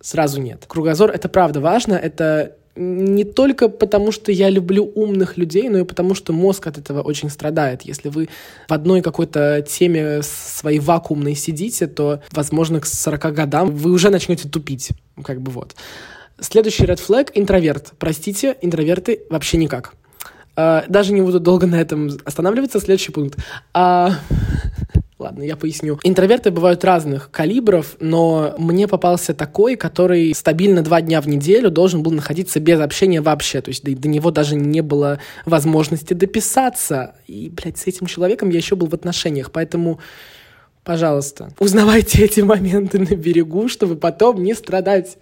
Сразу 0.00 0.40
нет. 0.40 0.64
Кругозор— 0.66 1.10
это 1.14 1.28
правда 1.28 1.60
важно, 1.60 1.94
это 1.94 2.56
не 2.76 3.24
только 3.24 3.68
потому, 3.68 4.12
что 4.12 4.32
я 4.32 4.48
люблю 4.48 4.90
умных 4.94 5.36
людей, 5.36 5.68
но 5.68 5.78
и 5.78 5.84
потому, 5.84 6.14
что 6.14 6.32
мозг 6.32 6.66
от 6.66 6.78
этого 6.78 7.02
очень 7.02 7.28
страдает. 7.28 7.82
Если 7.82 8.08
вы 8.08 8.28
в 8.68 8.72
одной 8.72 9.02
какой-то 9.02 9.64
теме 9.68 10.22
своей 10.22 10.78
вакуумной 10.78 11.34
сидите, 11.34 11.86
то, 11.88 12.22
возможно, 12.30 12.80
к 12.80 12.86
40 12.86 13.34
годам 13.34 13.70
вы 13.74 13.90
уже 13.90 14.08
начнете 14.10 14.48
тупить. 14.48 14.90
Как 15.22 15.40
бы 15.40 15.50
вот. 15.50 15.74
Следующий 16.40 16.84
red 16.84 17.00
flag— 17.00 17.30
интроверт. 17.34 17.92
Простите, 17.98 18.56
интроверты 18.60 19.22
вообще 19.30 19.56
никак. 19.58 19.94
Uh, 20.56 20.84
даже 20.88 21.12
не 21.12 21.22
буду 21.22 21.38
долго 21.40 21.66
на 21.66 21.80
этом 21.80 22.10
останавливаться. 22.24 22.80
Следующий 22.80 23.12
пункт. 23.12 23.38
Uh, 23.72 24.12
Ладно, 25.20 25.42
я 25.42 25.54
поясню. 25.54 25.98
Интроверты 26.02 26.50
бывают 26.50 26.82
разных 26.82 27.30
калибров, 27.30 27.96
но 28.00 28.54
мне 28.56 28.88
попался 28.88 29.34
такой, 29.34 29.76
который 29.76 30.34
стабильно 30.34 30.80
два 30.80 31.02
дня 31.02 31.20
в 31.20 31.28
неделю 31.28 31.70
должен 31.70 32.02
был 32.02 32.10
находиться 32.10 32.58
без 32.58 32.80
общения 32.80 33.20
вообще. 33.20 33.60
То 33.60 33.68
есть 33.68 33.84
до, 33.84 33.94
до 33.94 34.08
него 34.08 34.30
даже 34.30 34.56
не 34.56 34.80
было 34.80 35.20
возможности 35.44 36.14
дописаться. 36.14 37.16
И, 37.26 37.50
блядь, 37.50 37.76
с 37.76 37.86
этим 37.86 38.06
человеком 38.06 38.48
я 38.48 38.56
еще 38.56 38.76
был 38.76 38.86
в 38.86 38.94
отношениях. 38.94 39.52
Поэтому 39.52 40.00
Пожалуйста, 40.84 41.52
узнавайте 41.58 42.24
эти 42.24 42.40
моменты 42.40 42.98
на 42.98 43.14
берегу, 43.14 43.68
чтобы 43.68 43.96
потом 43.96 44.42
не 44.42 44.54
страдать. 44.54 45.18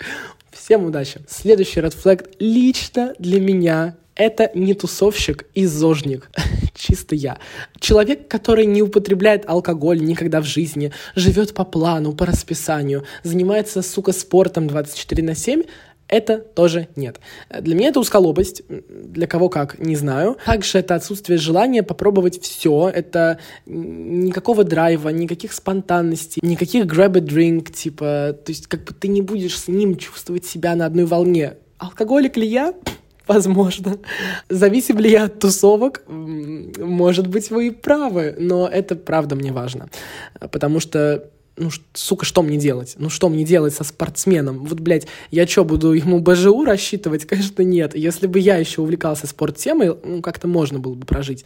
Всем 0.51 0.85
удачи. 0.85 1.21
Следующий 1.29 1.81
red 1.81 1.97
flag 1.97 2.29
лично 2.39 3.15
для 3.19 3.41
меня 3.41 3.97
это 4.19 4.51
не 4.55 4.75
тусовщик 4.75 5.47
и 5.55 5.65
зожник. 5.65 6.31
Чисто 6.75 7.15
я. 7.15 7.39
Человек, 7.79 8.29
который 8.29 8.67
не 8.67 8.83
употребляет 8.83 9.49
алкоголь 9.49 10.01
никогда 10.01 10.41
в 10.41 10.45
жизни, 10.45 10.93
живет 11.15 11.55
по 11.55 11.65
плану, 11.65 12.13
по 12.13 12.27
расписанию, 12.27 13.05
занимается, 13.23 13.81
сука, 13.81 14.13
спортом 14.13 14.67
24 14.67 15.23
на 15.23 15.35
7, 15.37 15.63
это 16.09 16.39
тоже 16.39 16.89
нет. 16.97 17.21
Для 17.51 17.75
меня 17.75 17.89
это 17.89 18.01
узколобость, 18.01 18.63
для 18.69 19.27
кого 19.27 19.49
как, 19.49 19.79
не 19.79 19.95
знаю. 19.95 20.37
Также 20.45 20.79
это 20.79 20.95
отсутствие 20.95 21.39
желания 21.39 21.83
попробовать 21.83 22.41
все, 22.43 22.91
это 22.93 23.39
никакого 23.67 24.65
драйва, 24.65 25.11
никаких 25.11 25.53
спонтанностей, 25.53 26.41
никаких 26.43 26.87
grab 26.87 27.17
a 27.17 27.21
drink, 27.21 27.73
типа, 27.73 28.37
то 28.45 28.51
есть 28.51 28.67
как 28.67 28.85
бы 28.85 28.95
ты 28.95 29.09
не 29.09 29.23
будешь 29.23 29.59
с 29.59 29.69
ним 29.69 29.97
чувствовать 29.97 30.47
себя 30.47 30.75
на 30.75 30.87
одной 30.87 31.05
волне. 31.05 31.55
Алкоголик 31.79 32.37
ли 32.37 32.47
я? 32.47 32.75
Возможно. 33.27 33.99
Зависим 34.49 34.99
ли 34.99 35.11
я 35.11 35.25
от 35.25 35.39
тусовок? 35.39 36.03
Может 36.09 37.27
быть, 37.27 37.51
вы 37.51 37.67
и 37.69 37.71
правы, 37.71 38.35
но 38.39 38.67
это 38.67 38.97
правда 38.97 39.37
мне 39.37 39.53
важно. 39.53 39.91
Потому 40.51 40.81
что 40.81 41.31
ну, 41.59 41.71
сука, 41.93 42.25
что 42.25 42.43
мне 42.43 42.57
делать? 42.57 42.95
Ну, 42.99 43.11
что 43.11 43.29
мне 43.29 43.45
делать 43.45 43.75
со 43.75 43.85
спортсменом? 43.85 44.65
Вот, 44.65 44.81
блядь, 44.81 45.07
я 45.31 45.47
что, 45.47 45.65
буду 45.65 45.93
ему 45.93 46.21
БЖУ 46.21 46.65
рассчитывать? 46.65 47.25
Конечно, 47.27 47.63
нет. 47.63 47.95
Если 47.95 48.27
бы 48.27 48.39
я 48.39 48.57
еще 48.57 48.81
увлекался 48.81 49.27
спорттемой, 49.27 49.97
ну, 50.03 50.23
как-то 50.23 50.49
можно 50.49 50.79
было 50.79 50.95
бы 50.95 51.05
прожить. 51.05 51.45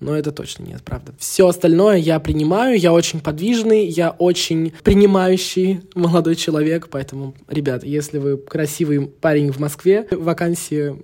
Но 0.00 0.16
это 0.16 0.32
точно 0.32 0.64
нет, 0.64 0.82
правда. 0.82 1.14
Все 1.18 1.46
остальное 1.46 1.96
я 1.96 2.18
принимаю, 2.18 2.78
я 2.78 2.92
очень 2.92 3.20
подвижный, 3.20 3.86
я 3.86 4.10
очень 4.10 4.72
принимающий 4.82 5.82
молодой 5.94 6.34
человек, 6.34 6.88
поэтому, 6.90 7.34
ребят, 7.48 7.84
если 7.84 8.18
вы 8.18 8.36
красивый 8.36 9.06
парень 9.06 9.52
в 9.52 9.60
Москве, 9.60 10.06
вакансии 10.10 11.02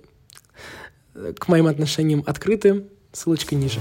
к 1.13 1.47
моим 1.47 1.67
отношениям 1.67 2.23
открыты, 2.25 2.85
ссылочка 3.13 3.55
ниже. 3.55 3.79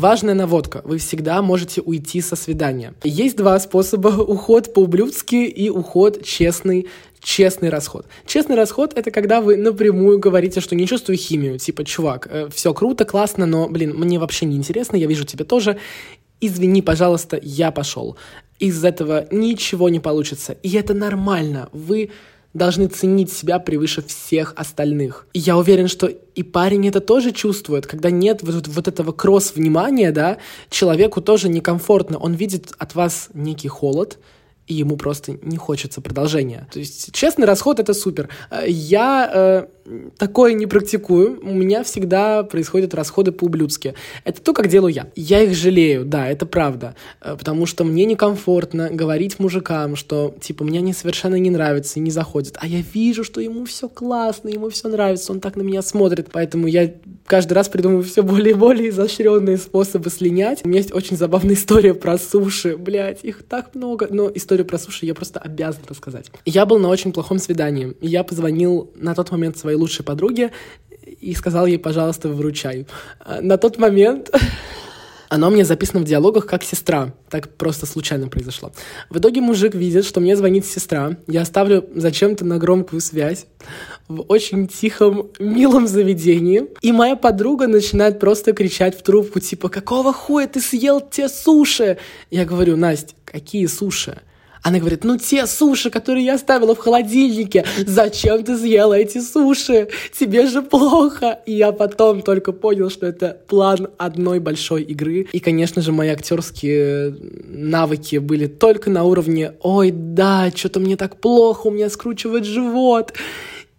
Важная 0.00 0.32
наводка. 0.32 0.80
Вы 0.84 0.96
всегда 0.96 1.42
можете 1.42 1.82
уйти 1.82 2.22
со 2.22 2.34
свидания. 2.34 2.94
Есть 3.04 3.36
два 3.36 3.60
способа. 3.60 4.08
Уход 4.28 4.72
по-ублюдски 4.72 5.34
и 5.34 5.68
уход 5.68 6.24
честный 6.24 6.86
честный 7.20 7.68
расход. 7.68 8.06
Честный 8.24 8.56
расход— 8.56 8.94
это 8.96 9.10
когда 9.10 9.42
вы 9.42 9.58
напрямую 9.58 10.18
говорите, 10.18 10.62
что 10.62 10.74
не 10.74 10.86
чувствую 10.86 11.18
химию. 11.18 11.58
Типа, 11.58 11.84
чувак, 11.84 12.28
э, 12.30 12.48
все 12.50 12.72
круто, 12.72 13.04
классно, 13.04 13.44
но, 13.44 13.68
блин, 13.68 13.94
мне 13.94 14.18
вообще 14.18 14.46
не 14.46 14.56
интересно, 14.56 14.96
я 14.96 15.06
вижу 15.06 15.26
тебя 15.26 15.44
тоже. 15.44 15.76
Извини, 16.40 16.80
пожалуйста, 16.80 17.38
я 17.42 17.70
пошел. 17.70 18.16
Из 18.58 18.82
этого 18.82 19.26
ничего 19.30 19.90
не 19.90 20.00
получится. 20.00 20.56
И 20.62 20.74
это 20.76 20.94
нормально. 20.94 21.68
Вы 21.72 22.10
должны 22.52 22.88
ценить 22.88 23.32
себя 23.32 23.58
превыше 23.58 24.02
всех 24.02 24.52
остальных. 24.56 25.26
И 25.32 25.38
я 25.38 25.56
уверен, 25.56 25.88
что 25.88 26.06
и 26.06 26.42
парень 26.42 26.88
это 26.88 27.00
тоже 27.00 27.32
чувствует, 27.32 27.86
когда 27.86 28.10
нет 28.10 28.42
вот, 28.42 28.66
вот 28.66 28.88
этого 28.88 29.12
кросс-внимания, 29.12 30.10
да, 30.10 30.38
человеку 30.68 31.20
тоже 31.20 31.48
некомфортно, 31.48 32.18
он 32.18 32.34
видит 32.34 32.72
от 32.78 32.94
вас 32.94 33.28
некий 33.34 33.68
холод, 33.68 34.18
и 34.66 34.74
ему 34.74 34.96
просто 34.96 35.38
не 35.42 35.56
хочется 35.56 36.00
продолжения. 36.00 36.68
То 36.72 36.78
есть 36.78 37.12
честный 37.12 37.46
расход— 37.46 37.78
это 37.80 37.92
супер. 37.92 38.28
Я 38.66 39.30
э, 39.32 39.66
такое 40.16 40.52
не 40.52 40.66
практикую. 40.66 41.40
У 41.42 41.54
меня 41.54 41.82
всегда 41.84 42.42
происходят 42.42 42.94
расходы 42.94 43.32
по-ублюдски. 43.32 43.94
Это 44.24 44.40
то, 44.40 44.52
как 44.52 44.68
делаю 44.68 44.92
я. 44.92 45.08
Я 45.16 45.42
их 45.42 45.54
жалею, 45.54 46.04
да, 46.04 46.28
это 46.28 46.46
правда. 46.46 46.94
Э, 47.20 47.36
потому 47.36 47.66
что 47.66 47.84
мне 47.84 48.04
некомфортно 48.04 48.90
говорить 48.90 49.38
мужикам, 49.38 49.96
что, 49.96 50.34
типа, 50.40 50.64
мне 50.64 50.78
они 50.78 50.92
совершенно 50.92 51.36
не 51.36 51.50
нравятся 51.50 51.98
и 51.98 52.02
не 52.02 52.10
заходят. 52.10 52.56
А 52.60 52.66
я 52.66 52.82
вижу, 52.94 53.24
что 53.24 53.40
ему 53.40 53.64
все 53.64 53.88
классно, 53.88 54.48
ему 54.48 54.70
все 54.70 54.88
нравится, 54.88 55.32
он 55.32 55.40
так 55.40 55.56
на 55.56 55.62
меня 55.62 55.82
смотрит. 55.82 56.28
Поэтому 56.32 56.66
я 56.66 56.92
каждый 57.26 57.54
раз 57.54 57.68
придумываю 57.68 58.04
все 58.04 58.22
более 58.22 58.52
и 58.52 58.54
более 58.54 58.88
изощренные 58.90 59.56
способы 59.56 60.10
слинять. 60.10 60.60
У 60.64 60.68
меня 60.68 60.78
есть 60.78 60.92
очень 60.92 61.16
забавная 61.16 61.54
история 61.54 61.94
про 61.94 62.18
суши. 62.18 62.76
Блять, 62.76 63.20
их 63.22 63.42
так 63.42 63.74
много. 63.74 64.08
Но 64.10 64.30
историю 64.34 64.66
про 64.66 64.78
суши 64.78 65.06
я 65.06 65.14
просто 65.14 65.40
обязан 65.40 65.82
рассказать. 65.88 66.30
Я 66.44 66.66
был 66.66 66.78
на 66.78 66.88
очень 66.88 67.12
плохом 67.12 67.38
свидании. 67.38 67.94
Я 68.00 68.24
позвонил 68.24 68.90
на 68.96 69.14
тот 69.14 69.30
момент 69.30 69.58
своей 69.58 69.76
лучшей 69.80 70.04
подруге 70.04 70.52
и 71.20 71.34
сказал 71.34 71.66
ей, 71.66 71.78
пожалуйста, 71.78 72.28
выручай. 72.28 72.86
А, 73.20 73.40
на 73.40 73.56
тот 73.56 73.78
момент 73.78 74.30
оно 75.30 75.48
мне 75.48 75.64
записано 75.64 76.00
в 76.00 76.04
диалогах 76.04 76.46
как 76.46 76.64
сестра. 76.64 77.14
Так 77.28 77.48
просто 77.50 77.86
случайно 77.86 78.28
произошло. 78.28 78.72
В 79.10 79.18
итоге 79.18 79.40
мужик 79.40 79.74
видит, 79.74 80.04
что 80.04 80.20
мне 80.20 80.36
звонит 80.36 80.66
сестра. 80.66 81.16
Я 81.28 81.44
ставлю 81.44 81.88
зачем-то 81.94 82.44
на 82.44 82.58
громкую 82.58 83.00
связь 83.00 83.46
в 84.08 84.22
очень 84.22 84.66
тихом, 84.66 85.30
милом 85.38 85.86
заведении. 85.86 86.64
И 86.82 86.90
моя 86.90 87.14
подруга 87.14 87.68
начинает 87.68 88.18
просто 88.18 88.52
кричать 88.52 88.98
в 88.98 89.02
трубку, 89.02 89.38
типа, 89.38 89.68
какого 89.68 90.12
хуя 90.12 90.48
ты 90.48 90.60
съел 90.60 91.00
те 91.00 91.28
суши? 91.28 91.98
Я 92.30 92.44
говорю, 92.44 92.76
Настя, 92.76 93.14
какие 93.24 93.66
суши? 93.66 94.20
Она 94.62 94.78
говорит, 94.78 95.04
ну 95.04 95.16
те 95.16 95.46
суши, 95.46 95.90
которые 95.90 96.24
я 96.24 96.34
оставила 96.34 96.74
в 96.74 96.78
холодильнике, 96.78 97.64
зачем 97.86 98.44
ты 98.44 98.56
съела 98.56 98.94
эти 98.94 99.20
суши? 99.20 99.88
Тебе 100.18 100.46
же 100.46 100.62
плохо. 100.62 101.40
И 101.46 101.52
я 101.52 101.72
потом 101.72 102.22
только 102.22 102.52
понял, 102.52 102.90
что 102.90 103.06
это 103.06 103.38
план 103.48 103.88
одной 103.98 104.38
большой 104.38 104.82
игры. 104.82 105.28
И, 105.32 105.40
конечно 105.40 105.82
же, 105.82 105.92
мои 105.92 106.08
актерские 106.08 107.16
навыки 107.46 108.16
были 108.16 108.46
только 108.46 108.90
на 108.90 109.04
уровне 109.04 109.54
«Ой, 109.62 109.90
да, 109.90 110.50
что-то 110.54 110.80
мне 110.80 110.96
так 110.96 111.20
плохо, 111.20 111.68
у 111.68 111.70
меня 111.70 111.88
скручивает 111.88 112.44
живот». 112.44 113.14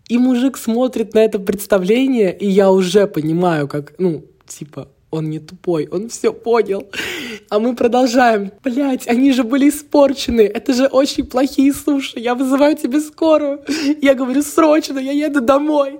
И 0.08 0.18
мужик 0.18 0.58
смотрит 0.58 1.14
на 1.14 1.20
это 1.20 1.40
представление, 1.40 2.36
и 2.38 2.46
я 2.46 2.70
уже 2.70 3.08
понимаю, 3.08 3.70
как, 3.70 3.94
ну, 3.98 4.26
типа, 4.46 4.90
он 5.12 5.30
не 5.30 5.40
тупой, 5.40 5.88
он 5.92 6.10
все 6.10 6.34
понял. 6.34 6.88
А 7.50 7.60
мы 7.60 7.76
продолжаем. 7.76 8.52
Блять, 8.64 9.08
они 9.08 9.34
же 9.34 9.44
были 9.44 9.70
испорчены. 9.70 10.42
Это 10.42 10.74
же 10.74 10.88
очень 10.88 11.26
плохие 11.26 11.74
суши. 11.74 12.20
Я 12.20 12.34
вызываю 12.34 12.76
тебе 12.78 13.02
скорую. 13.02 13.64
Я 14.02 14.16
говорю, 14.16 14.42
срочно, 14.42 15.00
я 15.00 15.12
еду 15.12 15.42
домой. 15.42 16.00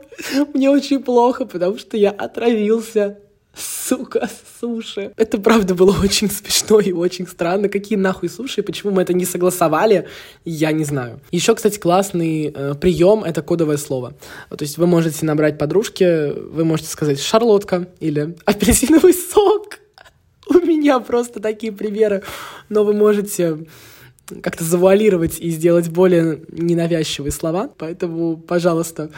Мне 0.54 0.70
очень 0.70 1.04
плохо, 1.04 1.46
потому 1.46 1.78
что 1.78 1.98
я 1.98 2.12
отравился 2.12 3.20
сука, 3.56 4.30
суши. 4.60 5.12
Это 5.18 5.38
правда 5.40 5.76
было 5.76 5.96
очень 6.02 6.30
смешно 6.30 6.80
и 6.80 6.92
очень 6.92 7.28
странно. 7.28 7.70
Какие 7.70 7.98
нахуй 7.98 8.30
суши, 8.30 8.64
почему 8.64 8.92
мы 8.92 9.02
это 9.02 9.14
не 9.14 9.26
согласовали, 9.26 10.08
я 10.46 10.72
не 10.72 10.84
знаю. 10.84 11.20
Еще, 11.32 11.54
кстати, 11.56 11.80
классный 11.80 12.52
э, 12.54 12.76
прием— 12.76 13.24
это 13.26 13.42
кодовое 13.42 13.78
слово. 13.78 14.14
То 14.50 14.64
есть 14.64 14.78
вы 14.78 14.88
можете 14.88 15.26
набрать 15.26 15.58
подружке, 15.58 16.32
вы 16.32 16.64
можете 16.66 16.90
сказать 16.90 17.20
«шарлотка» 17.20 17.88
или 18.00 18.36
«апельсиновый 18.46 19.14
сок». 19.14 19.80
У 20.48 20.54
меня 20.54 21.00
просто 21.00 21.40
такие 21.40 21.72
примеры. 21.72 22.24
Но 22.70 22.84
вы 22.84 22.94
можете 22.94 23.66
как-то 24.42 24.64
завуалировать 24.64 25.40
и 25.40 25.50
сделать 25.50 25.90
более 25.90 26.42
ненавязчивые 26.50 27.32
слова. 27.32 27.70
Поэтому, 27.78 28.38
пожалуйста, 28.38 29.12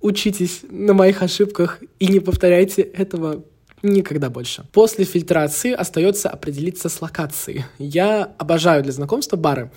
учитесь 0.00 0.60
на 0.68 0.94
моих 0.94 1.22
ошибках 1.22 1.80
и 1.98 2.06
не 2.06 2.20
повторяйте 2.20 2.82
этого 2.82 3.44
Никогда 3.82 4.28
больше. 4.30 4.64
После 4.72 5.04
фильтрации 5.04 5.72
остается 5.72 6.28
определиться 6.28 6.88
с 6.88 7.00
локацией. 7.00 7.64
Я 7.78 8.32
обожаю 8.38 8.82
для 8.82 8.92
знакомства 8.92 9.36
бары. 9.36 9.70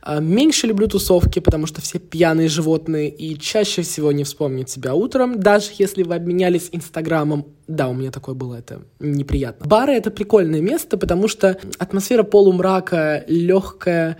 А, 0.00 0.20
меньше 0.20 0.66
люблю 0.66 0.86
тусовки, 0.86 1.40
потому 1.40 1.66
что 1.66 1.80
все 1.80 1.98
пьяные 1.98 2.48
животные 2.48 3.10
и 3.10 3.38
чаще 3.38 3.82
всего 3.82 4.12
не 4.12 4.24
вспомнят 4.24 4.70
себя 4.70 4.94
утром, 4.94 5.40
даже 5.40 5.70
если 5.78 6.02
вы 6.02 6.14
обменялись 6.14 6.68
инстаграмом. 6.72 7.46
Да, 7.66 7.88
у 7.88 7.94
меня 7.94 8.10
такое 8.10 8.34
было, 8.34 8.54
это 8.54 8.82
неприятно. 8.98 9.66
Бары— 9.66 9.92
это 9.94 10.10
прикольное 10.10 10.60
место, 10.60 10.96
потому 10.96 11.28
что 11.28 11.58
атмосфера 11.78 12.22
полумрака, 12.22 13.24
легкая, 13.26 14.16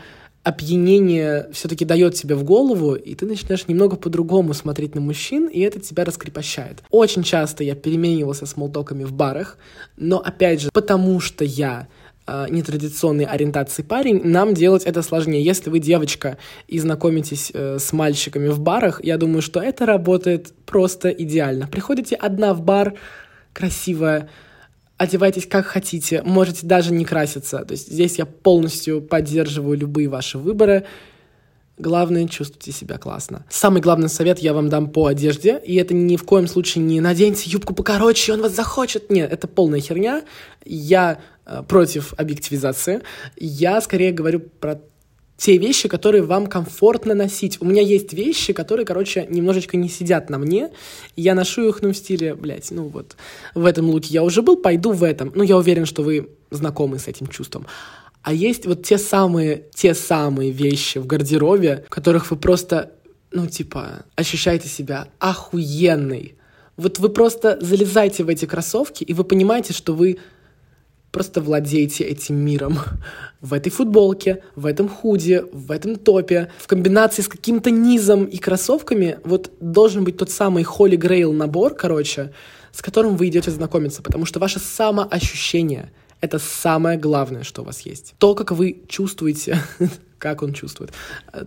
опьянение 0.48 1.46
все-таки 1.52 1.84
дает 1.84 2.14
тебе 2.14 2.34
в 2.34 2.42
голову, 2.42 2.94
и 2.94 3.14
ты 3.14 3.26
начинаешь 3.26 3.68
немного 3.68 3.96
по-другому 3.96 4.54
смотреть 4.54 4.94
на 4.94 5.00
мужчин, 5.02 5.46
и 5.46 5.60
это 5.60 5.78
тебя 5.78 6.06
раскрепощает. 6.06 6.82
Очень 6.90 7.22
часто 7.22 7.64
я 7.64 7.74
переменивался 7.74 8.46
с 8.46 8.56
молтоками 8.56 9.04
в 9.04 9.12
барах, 9.12 9.58
но 9.98 10.18
опять 10.18 10.62
же, 10.62 10.70
потому 10.72 11.20
что 11.20 11.44
я 11.44 11.88
э, 12.26 12.46
нетрадиционной 12.48 13.26
ориентации 13.26 13.82
парень, 13.82 14.22
нам 14.24 14.54
делать 14.54 14.84
это 14.84 15.02
сложнее. 15.02 15.44
Если 15.44 15.68
вы 15.68 15.80
девочка 15.80 16.38
и 16.66 16.78
знакомитесь 16.78 17.50
э, 17.52 17.78
с 17.78 17.92
мальчиками 17.92 18.48
в 18.48 18.58
барах, 18.58 19.04
я 19.04 19.18
думаю, 19.18 19.42
что 19.42 19.60
это 19.60 19.84
работает 19.84 20.54
просто 20.64 21.10
идеально. 21.10 21.66
Приходите 21.66 22.16
одна 22.16 22.54
в 22.54 22.62
бар, 22.62 22.94
красивая, 23.52 24.30
одевайтесь 24.98 25.46
как 25.46 25.66
хотите, 25.66 26.22
можете 26.22 26.66
даже 26.66 26.92
не 26.92 27.04
краситься. 27.04 27.64
То 27.64 27.72
есть 27.72 27.90
здесь 27.90 28.18
я 28.18 28.26
полностью 28.26 29.00
поддерживаю 29.00 29.78
любые 29.78 30.08
ваши 30.08 30.36
выборы. 30.36 30.84
Главное, 31.78 32.26
чувствуйте 32.26 32.72
себя 32.72 32.98
классно. 32.98 33.46
Самый 33.48 33.80
главный 33.80 34.08
совет 34.08 34.40
я 34.40 34.52
вам 34.52 34.68
дам 34.68 34.90
по 34.90 35.06
одежде, 35.06 35.60
и 35.64 35.76
это 35.76 35.94
ни 35.94 36.16
в 36.16 36.24
коем 36.24 36.48
случае 36.48 36.84
не 36.84 37.00
наденьте 37.00 37.48
юбку 37.48 37.72
покороче, 37.72 38.32
он 38.32 38.42
вас 38.42 38.54
захочет. 38.54 39.10
Нет, 39.10 39.32
это 39.32 39.46
полная 39.46 39.80
херня. 39.80 40.24
Я 40.64 41.20
э, 41.46 41.62
против 41.62 42.14
объективизации. 42.18 43.02
Я 43.36 43.80
скорее 43.80 44.10
говорю 44.10 44.40
про 44.40 44.80
те 45.38 45.56
вещи, 45.56 45.88
которые 45.88 46.24
вам 46.24 46.48
комфортно 46.48 47.14
носить. 47.14 47.58
У 47.60 47.64
меня 47.64 47.80
есть 47.80 48.12
вещи, 48.12 48.52
которые, 48.52 48.84
короче, 48.84 49.24
немножечко 49.30 49.76
не 49.76 49.88
сидят 49.88 50.28
на 50.30 50.38
мне, 50.38 50.70
я 51.16 51.34
ношу 51.34 51.68
их, 51.68 51.80
ну, 51.80 51.92
в 51.92 51.96
стиле, 51.96 52.34
блядь, 52.34 52.70
ну 52.72 52.88
вот, 52.88 53.16
в 53.54 53.64
этом 53.64 53.88
луке 53.88 54.08
я 54.10 54.24
уже 54.24 54.42
был, 54.42 54.56
пойду 54.56 54.90
в 54.92 55.04
этом. 55.04 55.32
Ну, 55.34 55.44
я 55.44 55.56
уверен, 55.56 55.86
что 55.86 56.02
вы 56.02 56.28
знакомы 56.50 56.98
с 56.98 57.06
этим 57.06 57.28
чувством. 57.28 57.66
А 58.22 58.32
есть 58.32 58.66
вот 58.66 58.82
те 58.82 58.98
самые, 58.98 59.66
те 59.72 59.94
самые 59.94 60.50
вещи 60.50 60.98
в 60.98 61.06
гардеробе, 61.06 61.84
в 61.86 61.90
которых 61.90 62.32
вы 62.32 62.36
просто, 62.36 62.92
ну, 63.30 63.46
типа, 63.46 64.04
ощущаете 64.16 64.68
себя 64.68 65.06
охуенной. 65.20 66.34
Вот 66.76 66.98
вы 66.98 67.10
просто 67.10 67.58
залезаете 67.60 68.24
в 68.24 68.28
эти 68.28 68.44
кроссовки, 68.44 69.04
и 69.04 69.14
вы 69.14 69.22
понимаете, 69.22 69.72
что 69.72 69.94
вы 69.94 70.18
просто 71.10 71.40
владеете 71.40 72.04
этим 72.04 72.36
миром. 72.36 72.78
В 73.40 73.54
этой 73.54 73.70
футболке, 73.70 74.42
в 74.56 74.66
этом 74.66 74.88
худе, 74.88 75.44
в 75.52 75.70
этом 75.70 75.96
топе, 75.96 76.50
в 76.58 76.66
комбинации 76.66 77.22
с 77.22 77.28
каким-то 77.28 77.70
низом 77.70 78.24
и 78.24 78.36
кроссовками, 78.36 79.18
вот 79.24 79.52
должен 79.60 80.04
быть 80.04 80.16
тот 80.16 80.30
самый 80.30 80.64
Holy 80.64 80.96
Grail 80.96 81.32
набор, 81.32 81.74
короче, 81.74 82.32
с 82.72 82.82
которым 82.82 83.16
вы 83.16 83.28
идете 83.28 83.50
знакомиться, 83.50 84.02
потому 84.02 84.26
что 84.26 84.40
ваше 84.40 84.58
самоощущение— 84.58 85.92
это 86.20 86.38
самое 86.38 86.98
главное, 86.98 87.44
что 87.44 87.62
у 87.62 87.64
вас 87.64 87.80
есть. 87.80 88.14
То, 88.18 88.34
как 88.34 88.52
вы 88.52 88.82
чувствуете, 88.88 89.62
как 90.18 90.42
он 90.42 90.52
чувствует, 90.52 90.92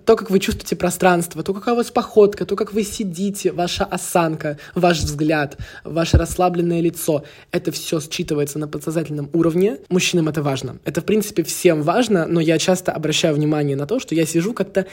то, 0.06 0.16
как 0.16 0.30
вы 0.30 0.40
чувствуете 0.40 0.76
пространство, 0.76 1.44
то, 1.44 1.54
какая 1.54 1.74
у 1.74 1.78
вас 1.78 1.92
походка, 1.92 2.46
то, 2.46 2.56
как 2.56 2.74
вы 2.74 2.84
сидите, 2.84 3.52
ваша 3.52 3.84
осанка, 3.84 4.58
ваш 4.76 5.00
взгляд, 5.00 5.58
ваше 5.84 6.18
расслабленное 6.18 6.82
лицо, 6.82 7.24
это 7.52 7.72
все 7.72 7.98
считывается 7.98 8.58
на 8.58 8.68
подсознательном 8.68 9.30
уровне. 9.34 9.80
Мужчинам 9.90 10.30
это 10.30 10.42
важно. 10.42 10.78
Это, 10.86 11.02
в 11.02 11.06
принципе, 11.06 11.44
всем 11.44 11.82
важно, 11.82 12.26
но 12.28 12.40
я 12.40 12.58
часто 12.58 12.92
обращаю 12.92 13.36
внимание 13.36 13.76
на 13.76 13.88
то, 13.88 14.00
что 14.00 14.16
я 14.16 14.26
сижу 14.26 14.54
как-то 14.54 14.88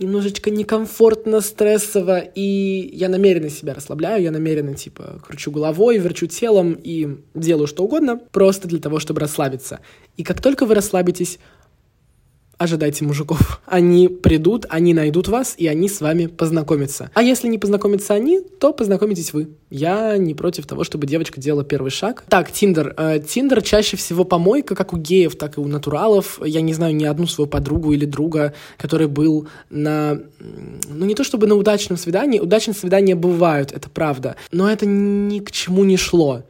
немножечко 0.00 0.50
некомфортно, 0.50 1.40
стрессово, 1.40 2.18
и 2.18 2.90
я 2.92 3.08
намеренно 3.08 3.50
себя 3.50 3.74
расслабляю, 3.74 4.22
я 4.22 4.30
намеренно, 4.30 4.74
типа, 4.74 5.20
кручу 5.24 5.50
головой, 5.50 5.98
верчу 5.98 6.26
телом 6.26 6.72
и 6.72 7.18
делаю 7.34 7.66
что 7.66 7.84
угодно, 7.84 8.20
просто 8.32 8.66
для 8.66 8.80
того, 8.80 8.98
чтобы 8.98 9.20
расслабиться. 9.20 9.80
И 10.16 10.24
как 10.24 10.40
только 10.40 10.66
вы 10.66 10.74
расслабитесь, 10.74 11.38
ожидайте 12.60 13.04
мужиков. 13.06 13.62
Они 13.64 14.08
придут, 14.08 14.66
они 14.68 14.92
найдут 14.92 15.28
вас, 15.28 15.54
и 15.56 15.66
они 15.66 15.88
с 15.88 16.02
вами 16.02 16.26
познакомятся. 16.26 17.10
А 17.14 17.22
если 17.22 17.48
не 17.48 17.56
познакомятся 17.56 18.12
они, 18.12 18.40
то 18.40 18.74
познакомитесь 18.74 19.32
вы. 19.32 19.48
Я 19.70 20.18
не 20.18 20.34
против 20.34 20.66
того, 20.66 20.84
чтобы 20.84 21.06
девочка 21.06 21.40
делала 21.40 21.64
первый 21.64 21.90
шаг. 21.90 22.22
Так, 22.28 22.52
Тиндер. 22.52 22.94
Э, 22.98 23.18
Тиндер 23.18 23.62
чаще 23.62 23.96
всего 23.96 24.24
помойка, 24.24 24.74
как 24.74 24.92
у 24.92 24.98
геев, 24.98 25.36
так 25.36 25.56
и 25.56 25.60
у 25.60 25.66
натуралов. 25.66 26.38
Я 26.44 26.60
не 26.60 26.74
знаю 26.74 26.94
ни 26.94 27.04
одну 27.04 27.26
свою 27.26 27.48
подругу 27.48 27.92
или 27.92 28.04
друга, 28.04 28.52
который 28.76 29.08
был 29.08 29.48
на... 29.70 30.20
Ну, 30.38 31.06
не 31.06 31.14
то 31.14 31.24
чтобы 31.24 31.46
на 31.46 31.54
удачном 31.54 31.96
свидании. 31.96 32.40
Удачные 32.40 32.74
свидания 32.74 33.14
бывают, 33.14 33.72
это 33.72 33.88
правда. 33.88 34.36
Но 34.52 34.70
это 34.70 34.84
ни 34.84 35.38
к 35.38 35.50
чему 35.50 35.84
не 35.84 35.96
шло. 35.96 36.42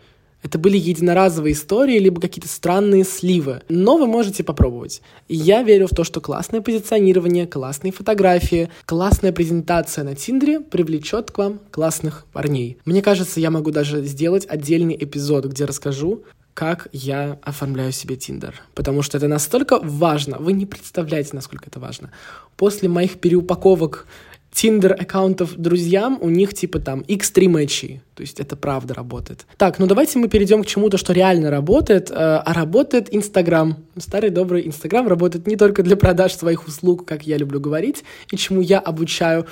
Это 0.42 0.58
были 0.58 0.76
единоразовые 0.76 1.52
истории, 1.52 1.98
либо 1.98 2.20
какие-то 2.20 2.48
странные 2.48 3.04
сливы. 3.04 3.62
Но 3.68 3.96
вы 3.98 4.06
можете 4.06 4.42
попробовать. 4.42 5.02
я 5.28 5.62
верю 5.62 5.86
в 5.86 5.90
то, 5.90 6.04
что 6.04 6.20
классное 6.20 6.60
позиционирование, 6.60 7.46
классные 7.46 7.92
фотографии, 7.92 8.70
классная 8.86 9.32
презентация 9.32 10.04
на 10.04 10.14
Тиндере 10.14 10.60
привлечет 10.60 11.30
к 11.30 11.38
вам 11.38 11.60
классных 11.70 12.26
парней. 12.32 12.78
Мне 12.84 13.02
кажется, 13.02 13.40
я 13.40 13.50
могу 13.50 13.70
даже 13.70 14.04
сделать 14.04 14.46
отдельный 14.48 14.96
эпизод, 14.98 15.46
где 15.46 15.64
расскажу, 15.64 16.24
как 16.54 16.88
я 16.92 17.38
оформляю 17.42 17.92
себе 17.92 18.16
Тиндер. 18.16 18.60
Потому 18.74 19.02
что 19.02 19.16
это 19.18 19.28
настолько 19.28 19.78
важно. 19.82 20.38
Вы 20.38 20.52
не 20.52 20.66
представляете, 20.66 21.30
насколько 21.32 21.68
это 21.68 21.80
важно. 21.80 22.10
После 22.56 22.88
моих 22.88 23.18
переупаковок 23.18 24.06
Тиндер 24.52 24.92
аккаунтов 24.92 25.56
друзьям, 25.56 26.18
у 26.20 26.28
них 26.28 26.54
типа 26.54 26.80
там 26.80 27.00
x3 27.00 27.48
матчей. 27.48 28.00
То 28.14 28.22
есть 28.22 28.40
это 28.40 28.56
правда 28.56 28.94
работает. 28.94 29.46
Так, 29.56 29.78
ну 29.78 29.86
давайте 29.86 30.18
мы 30.18 30.28
перейдем 30.28 30.62
к 30.62 30.66
чему-то, 30.66 30.98
что 30.98 31.12
реально 31.12 31.50
работает, 31.50 32.10
э, 32.10 32.14
а 32.14 32.52
работает 32.52 33.08
Инстаграм. 33.14 33.76
Старый 33.96 34.30
добрый 34.30 34.66
Инстаграм 34.66 35.06
работает 35.06 35.46
не 35.46 35.56
только 35.56 35.82
для 35.82 35.96
продаж 35.96 36.34
своих 36.34 36.66
услуг, 36.66 37.06
как 37.06 37.26
я 37.26 37.36
люблю 37.36 37.60
говорить, 37.60 38.04
и 38.30 38.36
чему 38.36 38.60
я 38.60 38.78
обучаю, 38.78 39.46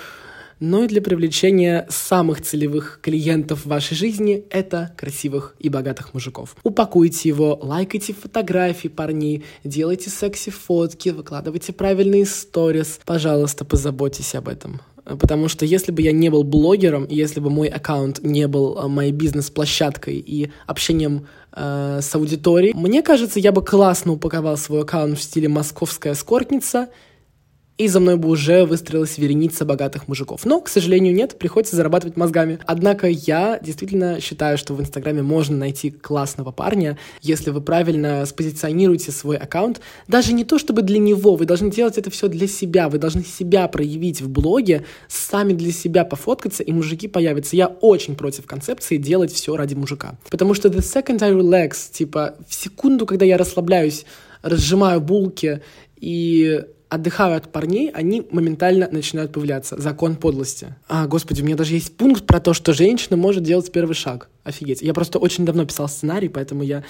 но 0.61 0.85
и 0.85 0.88
для 0.88 1.01
привлечения 1.01 1.87
самых 1.88 2.42
целевых 2.42 3.01
клиентов 3.03 3.64
в 3.64 3.68
вашей 3.68 3.97
жизни— 3.97 4.44
это 4.51 4.92
красивых 4.97 5.55
и 5.59 5.68
богатых 5.68 6.14
мужиков. 6.14 6.57
Упакуйте 6.62 7.29
его, 7.29 7.59
лайкайте 7.61 8.12
фотографии 8.12 8.88
парней, 8.88 9.44
делайте 9.64 10.11
секси-фотки, 10.11 11.11
выкладывайте 11.11 11.73
правильные 11.73 12.27
сторис. 12.27 13.01
Пожалуйста, 13.05 13.64
позаботьтесь 13.64 14.35
об 14.35 14.49
этом. 14.49 14.81
Потому 15.05 15.49
что 15.49 15.64
если 15.64 15.90
бы 15.90 16.03
я 16.03 16.12
не 16.12 16.29
был 16.29 16.44
блогером, 16.44 17.07
если 17.09 17.40
бы 17.40 17.49
мой 17.49 17.68
аккаунт 17.68 18.23
не 18.23 18.47
был 18.47 18.79
э, 18.79 18.88
моей 18.88 19.12
бизнес-площадкой 19.12 20.18
и 20.18 20.51
общением 20.66 21.27
э, 21.53 22.01
с 22.03 22.14
аудиторией, 22.14 22.75
мне 22.75 23.03
кажется, 23.03 23.40
я 23.40 23.51
бы 23.53 23.64
классно 23.64 24.12
упаковал 24.12 24.59
свой 24.59 24.83
аккаунт 24.83 25.18
в 25.18 25.23
стиле 25.23 25.49
«Московская 25.49 26.12
скортница», 26.14 26.88
и 27.78 27.86
за 27.86 28.00
мной 28.00 28.16
бы 28.16 28.28
уже 28.28 28.64
выстроилась 28.64 29.18
вереница 29.18 29.64
богатых 29.64 30.08
мужиков. 30.08 30.44
Но, 30.44 30.60
к 30.60 30.68
сожалению, 30.68 31.14
нет, 31.14 31.38
приходится 31.38 31.76
зарабатывать 31.76 32.16
мозгами. 32.16 32.58
Однако 32.66 33.06
я 33.06 33.60
действительно 33.62 34.20
считаю, 34.20 34.58
что 34.58 34.74
в 34.74 34.80
Инстаграме 34.80 35.22
можно 35.22 35.56
найти 35.56 35.92
классного 35.92 36.50
парня, 36.50 36.98
если 37.22 37.50
вы 37.50 37.60
правильно 37.60 38.26
спозиционируете 38.26 39.12
свой 39.12 39.36
аккаунт. 39.36 39.80
Даже 40.08 40.32
не 40.32 40.44
то, 40.44 40.58
чтобы 40.58 40.82
для 40.82 40.98
него, 40.98 41.36
вы 41.36 41.46
должны 41.46 41.70
делать 41.70 41.98
это 41.98 42.10
все 42.10 42.26
для 42.26 42.48
себя, 42.48 42.88
вы 42.88 42.98
должны 42.98 43.22
себя 43.24 43.68
проявить 43.68 44.20
в 44.20 44.28
блоге, 44.28 44.84
сами 45.06 45.52
для 45.52 45.72
себя 45.72 46.04
пофоткаться, 46.04 46.64
и 46.64 46.72
мужики 46.72 47.06
появятся. 47.06 47.54
Я 47.54 47.68
очень 47.68 48.16
против 48.16 48.46
концепции 48.46 48.96
делать 48.96 49.32
все 49.32 49.56
ради 49.56 49.74
мужика. 49.74 50.18
Потому 50.30 50.54
что 50.54 50.68
the 50.68 50.78
second 50.78 51.22
I 51.22 51.30
relax, 51.30 51.92
типа, 51.92 52.34
в 52.48 52.54
секунду, 52.54 53.06
когда 53.06 53.24
я 53.24 53.38
расслабляюсь, 53.38 54.04
разжимаю 54.42 55.00
булки 55.00 55.62
и 56.00 56.64
отдыхаю 56.88 57.37
от 57.37 57.53
парней, 57.53 57.90
они 57.90 58.27
моментально 58.31 58.88
начинают 58.90 59.33
появляться. 59.33 59.81
Закон 59.81 60.16
подлости. 60.16 60.74
А, 60.88 61.07
господи, 61.07 61.42
у 61.42 61.44
меня 61.44 61.57
даже 61.57 61.74
есть 61.74 61.96
пункт 61.96 62.27
про 62.27 62.40
то, 62.40 62.55
что 62.55 62.72
женщина 62.72 63.16
может 63.16 63.42
делать 63.42 63.70
первый 63.70 63.94
шаг. 63.94 64.29
Офигеть. 64.44 64.83
Я 64.83 64.94
просто 64.94 65.18
очень 65.18 65.44
давно 65.44 65.64
писал 65.66 65.88
сценарий, 65.88 66.29
поэтому 66.29 66.62
я 66.62 66.85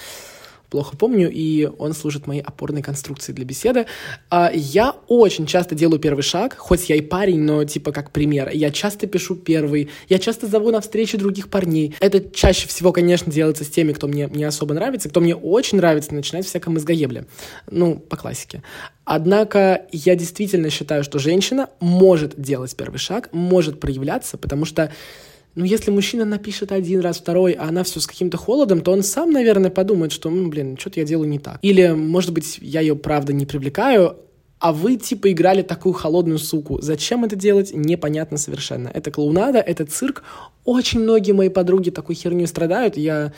плохо 0.69 0.95
помню, 0.97 1.29
и 1.31 1.65
он 1.77 1.93
служит 1.93 2.27
моей 2.27 2.41
опорной 2.41 2.81
конструкцией 2.81 3.35
для 3.35 3.45
беседы. 3.45 3.85
А, 4.29 4.51
я 4.53 4.95
очень 5.07 5.45
часто 5.45 5.75
делаю 5.75 5.99
первый 5.99 6.21
шаг, 6.21 6.55
хоть 6.57 6.89
я 6.89 6.95
и 6.95 7.01
парень, 7.01 7.39
но 7.39 7.63
типа 7.63 7.91
как 7.91 8.11
пример. 8.11 8.49
Я 8.53 8.71
часто 8.71 9.07
пишу 9.07 9.35
первый, 9.35 9.89
я 10.07 10.19
часто 10.19 10.47
зову 10.47 10.71
на 10.71 10.81
встречи 10.81 11.17
других 11.17 11.49
парней. 11.49 11.95
Это 11.99 12.21
чаще 12.21 12.67
всего, 12.67 12.91
конечно, 12.91 13.31
делается 13.31 13.63
с 13.63 13.69
теми, 13.69 13.93
кто 13.93 14.07
мне 14.07 14.29
не 14.31 14.43
особо 14.43 14.73
нравится, 14.73 15.09
кто 15.09 15.21
мне 15.21 15.35
очень 15.35 15.77
нравится, 15.77 16.13
начинать 16.13 16.45
всякое 16.45 16.71
мозгоебле. 16.71 17.25
Ну, 17.69 17.95
по 17.95 18.17
классике. 18.17 18.63
Однако 19.05 19.87
я 19.91 20.15
действительно 20.15 20.69
считаю, 20.69 21.03
что 21.03 21.17
женщина 21.17 21.69
может 21.79 22.39
делать 22.39 22.75
первый 22.75 22.97
шаг, 22.97 23.29
может 23.31 23.79
проявляться, 23.79 24.37
потому 24.37 24.65
что 24.65 24.91
ну, 25.55 25.65
если 25.65 25.91
мужчина 25.91 26.25
напишет 26.25 26.71
один 26.71 27.01
раз, 27.01 27.17
второй, 27.17 27.53
а 27.53 27.67
она 27.67 27.83
все 27.83 27.99
с 27.99 28.07
каким-то 28.07 28.37
холодом, 28.37 28.81
то 28.81 28.91
он 28.91 29.03
сам, 29.03 29.31
наверное, 29.31 29.71
подумает, 29.71 30.11
что, 30.11 30.29
ну, 30.29 30.47
блин, 30.49 30.77
что-то 30.77 30.99
я 30.99 31.05
делаю 31.05 31.29
не 31.29 31.39
так. 31.39 31.59
Или, 31.61 31.89
может 31.89 32.31
быть, 32.31 32.59
я 32.61 32.81
ее, 32.81 32.95
правда, 32.95 33.33
не 33.33 33.45
привлекаю, 33.45 34.17
а 34.59 34.73
вы, 34.73 34.97
типа, 34.97 35.31
играли 35.31 35.61
такую 35.61 35.93
холодную 35.93 36.37
суку. 36.37 36.81
Зачем 36.81 37.23
это 37.23 37.35
делать, 37.35 37.71
непонятно 37.73 38.37
совершенно. 38.37 38.89
Это 38.89 39.09
клоунада, 39.09 39.59
это 39.59 39.85
цирк. 39.85 40.23
Очень 40.65 40.99
многие 40.99 41.31
мои 41.31 41.49
подруги 41.49 41.89
такой 41.89 42.15
херню 42.15 42.45
страдают. 42.45 42.97
Я 42.97 43.33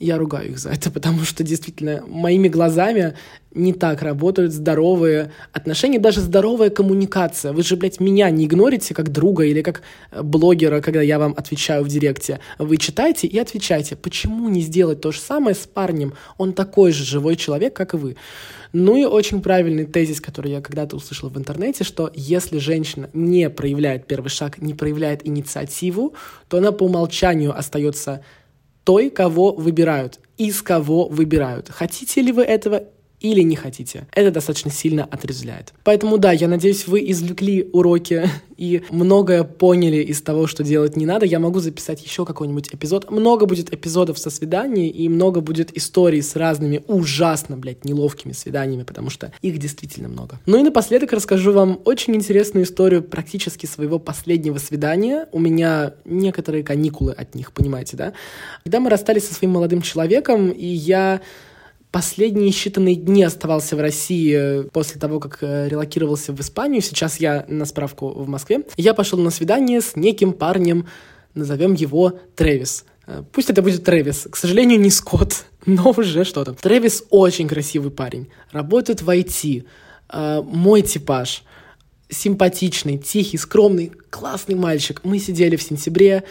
я 0.00 0.16
ругаю 0.18 0.50
их 0.50 0.58
за 0.58 0.70
это, 0.70 0.90
потому 0.94 1.24
что 1.24 1.44
действительно 1.44 2.02
моими 2.06 2.48
глазами 2.48 3.14
не 3.52 3.72
так 3.72 4.02
работают 4.02 4.52
здоровые 4.52 5.32
отношения, 5.52 5.98
даже 5.98 6.20
здоровая 6.20 6.70
коммуникация. 6.70 7.52
Вы 7.52 7.62
же, 7.62 7.76
блядь, 7.76 8.00
меня 8.00 8.30
не 8.30 8.46
игнорите 8.46 8.94
как 8.94 9.10
друга 9.10 9.44
или 9.44 9.60
как 9.60 9.82
э, 10.10 10.22
блогера, 10.22 10.80
когда 10.80 11.02
я 11.02 11.18
вам 11.18 11.34
отвечаю 11.36 11.84
в 11.84 11.88
директе. 11.88 12.40
Вы 12.58 12.76
читайте 12.76 13.26
и 13.26 13.38
отвечайте. 13.38 13.96
Почему 13.96 14.48
не 14.48 14.60
сделать 14.60 15.00
то 15.00 15.12
же 15.12 15.20
самое 15.20 15.54
с 15.54 15.66
парнем? 15.66 16.14
Он 16.38 16.52
такой 16.52 16.92
же 16.92 17.04
живой 17.04 17.36
человек, 17.36 17.74
как 17.74 17.94
и 17.94 17.96
вы. 17.96 18.16
Ну 18.72 18.96
и 18.96 19.04
очень 19.04 19.42
правильный 19.42 19.84
тезис, 19.84 20.20
который 20.20 20.52
я 20.52 20.60
когда-то 20.60 20.94
услышал 20.94 21.28
в 21.28 21.36
интернете, 21.36 21.82
что 21.82 22.10
если 22.14 22.58
женщина 22.58 23.10
не 23.12 23.50
проявляет 23.50 24.06
первый 24.06 24.28
шаг, 24.28 24.58
не 24.62 24.74
проявляет 24.74 25.26
инициативу, 25.26 26.14
то 26.48 26.58
она 26.58 26.70
по 26.70 26.84
умолчанию 26.84 27.56
остается 27.56 28.22
той, 28.90 29.08
кого 29.08 29.52
выбирают, 29.52 30.18
из 30.36 30.62
кого 30.62 31.06
выбирают. 31.06 31.68
Хотите 31.68 32.22
ли 32.22 32.32
вы 32.32 32.42
этого 32.42 32.82
или 33.20 33.42
не 33.42 33.56
хотите. 33.56 34.06
Это 34.12 34.30
достаточно 34.30 34.70
сильно 34.70 35.04
отрезвляет. 35.04 35.72
Поэтому 35.84 36.18
да, 36.18 36.32
я 36.32 36.48
надеюсь, 36.48 36.86
вы 36.86 37.10
извлекли 37.10 37.68
уроки 37.72 38.28
и 38.56 38.82
многое 38.90 39.44
поняли 39.44 39.98
из 40.02 40.22
того, 40.22 40.46
что 40.46 40.64
делать 40.64 40.96
не 40.96 41.06
надо. 41.06 41.26
Я 41.26 41.38
могу 41.38 41.60
записать 41.60 42.02
еще 42.04 42.24
какой-нибудь 42.24 42.74
эпизод. 42.74 43.10
Много 43.10 43.46
будет 43.46 43.72
эпизодов 43.72 44.18
со 44.18 44.30
свиданий 44.30 44.88
и 44.88 45.08
много 45.08 45.40
будет 45.40 45.76
историй 45.76 46.22
с 46.22 46.36
разными 46.36 46.82
ужасно, 46.86 47.56
блядь, 47.56 47.84
неловкими 47.84 48.32
свиданиями, 48.32 48.84
потому 48.84 49.10
что 49.10 49.32
их 49.42 49.58
действительно 49.58 50.08
много. 50.08 50.38
Ну 50.46 50.58
и 50.58 50.62
напоследок 50.62 51.12
расскажу 51.12 51.52
вам 51.52 51.80
очень 51.84 52.14
интересную 52.16 52.64
историю 52.64 53.02
практически 53.02 53.66
своего 53.66 53.98
последнего 53.98 54.58
свидания. 54.58 55.26
У 55.32 55.38
меня 55.38 55.94
некоторые 56.04 56.64
каникулы 56.64 57.12
от 57.12 57.34
них, 57.34 57.52
понимаете, 57.52 57.96
да? 57.96 58.12
Когда 58.64 58.80
мы 58.80 58.90
расстались 58.90 59.28
со 59.28 59.34
своим 59.34 59.52
молодым 59.52 59.82
человеком, 59.82 60.50
и 60.50 60.66
я 60.66 61.20
Последние 61.90 62.50
считанные 62.50 62.94
дни 62.94 63.24
оставался 63.24 63.74
в 63.74 63.80
России 63.80 64.68
после 64.70 65.00
того, 65.00 65.18
как 65.18 65.38
э, 65.42 65.68
релокировался 65.68 66.32
в 66.32 66.40
Испанию. 66.40 66.82
Сейчас 66.82 67.18
я 67.18 67.44
на 67.48 67.64
справку 67.64 68.10
в 68.10 68.28
Москве. 68.28 68.62
Я 68.76 68.94
пошел 68.94 69.18
на 69.18 69.30
свидание 69.30 69.80
с 69.80 69.96
неким 69.96 70.32
парнем, 70.32 70.86
назовем 71.34 71.74
его 71.74 72.12
Трэвис. 72.36 72.84
Э, 73.08 73.24
пусть 73.32 73.50
это 73.50 73.60
будет 73.60 73.82
Трэвис. 73.82 74.28
К 74.30 74.36
сожалению, 74.36 74.78
не 74.78 74.90
Скотт, 74.90 75.46
но 75.66 75.90
уже 75.90 76.22
что-то. 76.22 76.52
Трэвис 76.52 77.04
очень 77.10 77.48
красивый 77.48 77.90
парень. 77.90 78.28
Работает 78.52 79.02
в 79.02 79.10
IT. 79.10 79.64
Э, 80.12 80.42
мой 80.44 80.82
типаж. 80.82 81.42
Симпатичный, 82.08 82.98
тихий, 82.98 83.36
скромный, 83.36 83.90
классный 84.10 84.54
мальчик. 84.54 85.00
Мы 85.02 85.18
сидели 85.18 85.56
в 85.56 85.62
сентябре, 85.62 86.22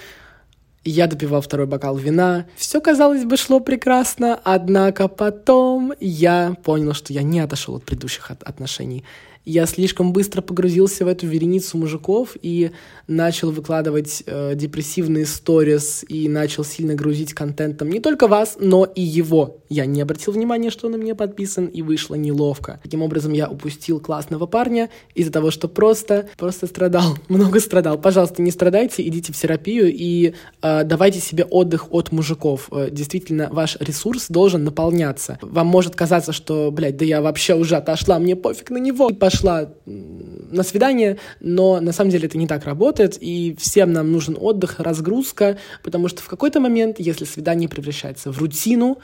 я 0.84 1.08
допивал 1.08 1.42
второй 1.42 1.68
бокал 1.68 1.98
вина. 1.98 2.46
Все, 2.56 2.82
казалось 2.82 3.26
бы, 3.26 3.38
шло 3.38 3.60
прекрасно, 3.60 4.40
однако 4.44 5.08
потом 5.08 5.94
я 6.00 6.56
понял, 6.64 6.94
что 6.94 7.14
я 7.14 7.24
не 7.24 7.40
отошел 7.40 7.76
от 7.76 7.86
предыдущих 7.86 8.32
отношений 8.32 9.04
я 9.46 9.66
слишком 9.66 10.14
быстро 10.14 10.42
погрузился 10.42 11.06
в 11.06 11.08
эту 11.08 11.26
вереницу 11.28 11.78
мужиков 11.78 12.36
и 12.42 12.72
начал 13.08 13.52
выкладывать 13.52 14.24
э, 14.26 14.54
депрессивные 14.56 15.26
сторис 15.26 16.06
и 16.08 16.30
начал 16.30 16.64
сильно 16.64 16.94
грузить 16.94 17.34
контентом 17.34 17.90
не 17.90 18.00
только 18.00 18.28
вас, 18.28 18.58
но 18.60 18.86
и 18.86 19.02
его. 19.02 19.58
Я 19.70 19.86
не 19.86 20.02
обратил 20.02 20.34
внимания, 20.34 20.70
что 20.70 20.88
он 20.88 20.94
на 20.94 20.98
меня 20.98 21.16
подписан, 21.16 21.66
и 21.66 21.82
вышло 21.82 22.16
неловко. 22.16 22.80
Таким 22.84 23.02
образом, 23.02 23.34
я 23.34 23.50
упустил 23.50 24.00
классного 24.00 24.46
парня 24.46 24.90
из-за 25.16 25.32
того, 25.32 25.52
что 25.52 25.68
просто, 25.68 26.28
просто 26.38 26.68
страдал, 26.68 27.18
много 27.28 27.60
страдал. 27.60 27.98
Пожалуйста, 28.00 28.42
не 28.42 28.52
страдайте, 28.52 29.08
идите 29.08 29.34
в 29.34 29.38
терапию 29.38 29.92
и 29.92 30.34
э, 30.62 30.84
давайте 30.84 31.20
себе 31.20 31.46
отдых 31.46 31.92
от 31.92 32.12
мужиков. 32.12 32.70
Э, 32.72 32.90
действительно, 32.92 33.50
ваш 33.52 33.78
ресурс 33.80 34.28
должен 34.30 34.64
наполняться. 34.64 35.40
Вам 35.42 35.68
может 35.68 35.96
казаться, 35.96 36.34
что, 36.34 36.72
блядь, 36.72 36.98
да 36.98 37.06
я 37.06 37.22
вообще 37.22 37.56
уже 37.56 37.78
отошла, 37.78 38.20
мне 38.20 38.36
пофиг 38.36 38.70
на 38.70 38.78
него. 38.78 39.10
И 39.10 39.14
пошла 39.30 39.70
на 39.86 40.64
свидание, 40.64 41.18
но 41.40 41.80
на 41.80 41.92
самом 41.92 42.10
деле 42.10 42.26
это 42.26 42.38
не 42.38 42.48
так 42.48 42.66
работает, 42.66 43.16
и 43.22 43.56
всем 43.60 43.94
нам 43.94 44.12
нужен 44.12 44.36
отдых, 44.40 44.80
разгрузка, 44.80 45.60
потому 45.84 46.08
что 46.08 46.24
в 46.24 46.28
какой-то 46.28 46.60
момент, 46.60 46.96
если 47.00 47.26
свидание 47.26 47.70
превращается 47.70 48.32
в 48.32 48.40
рутину, 48.40 48.98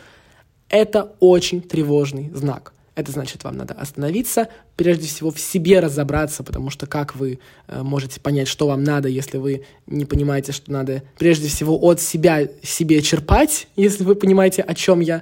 это 0.69 1.13
очень 1.19 1.61
тревожный 1.61 2.31
знак. 2.33 2.73
Это 2.95 3.11
значит, 3.11 3.43
вам 3.43 3.57
надо 3.57 3.75
остановиться, 3.75 4.47
прежде 4.75 5.05
всего 5.05 5.29
в 5.29 5.39
себе 5.39 5.79
разобраться, 5.79 6.43
потому 6.43 6.71
что 6.71 6.87
как 6.87 7.15
вы 7.15 7.39
э, 7.67 7.83
можете 7.83 8.19
понять, 8.19 8.47
что 8.47 8.67
вам 8.67 8.83
надо, 8.83 9.07
если 9.09 9.37
вы 9.37 9.63
не 9.85 10.05
понимаете, 10.05 10.53
что 10.53 10.71
надо 10.71 11.03
прежде 11.19 11.49
всего 11.49 11.77
от 11.77 12.01
себя 12.01 12.47
себе 12.63 13.03
черпать, 13.03 13.67
если 13.75 14.03
вы 14.03 14.15
понимаете, 14.15 14.63
о 14.63 14.73
чем 14.73 15.01
я. 15.01 15.21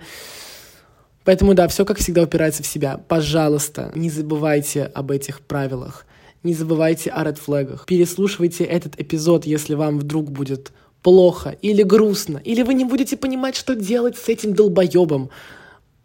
Поэтому 1.25 1.53
да, 1.53 1.67
все 1.67 1.85
как 1.85 1.97
всегда 1.97 2.23
упирается 2.23 2.63
в 2.63 2.67
себя. 2.67 2.99
Пожалуйста, 3.07 3.91
не 3.95 4.09
забывайте 4.09 4.83
об 4.83 5.11
этих 5.11 5.41
правилах. 5.41 6.05
Не 6.43 6.53
забывайте 6.53 7.09
о 7.09 7.23
редфлегах. 7.23 7.85
Переслушивайте 7.85 8.65
этот 8.65 8.99
эпизод, 8.99 9.45
если 9.45 9.75
вам 9.75 9.99
вдруг 9.99 10.29
будет 10.29 10.73
плохо 11.01 11.55
или 11.61 11.83
грустно, 11.83 12.41
или 12.43 12.63
вы 12.63 12.73
не 12.73 12.85
будете 12.85 13.15
понимать, 13.15 13.55
что 13.55 13.75
делать 13.75 14.17
с 14.17 14.29
этим 14.29 14.53
долбоебом. 14.53 15.29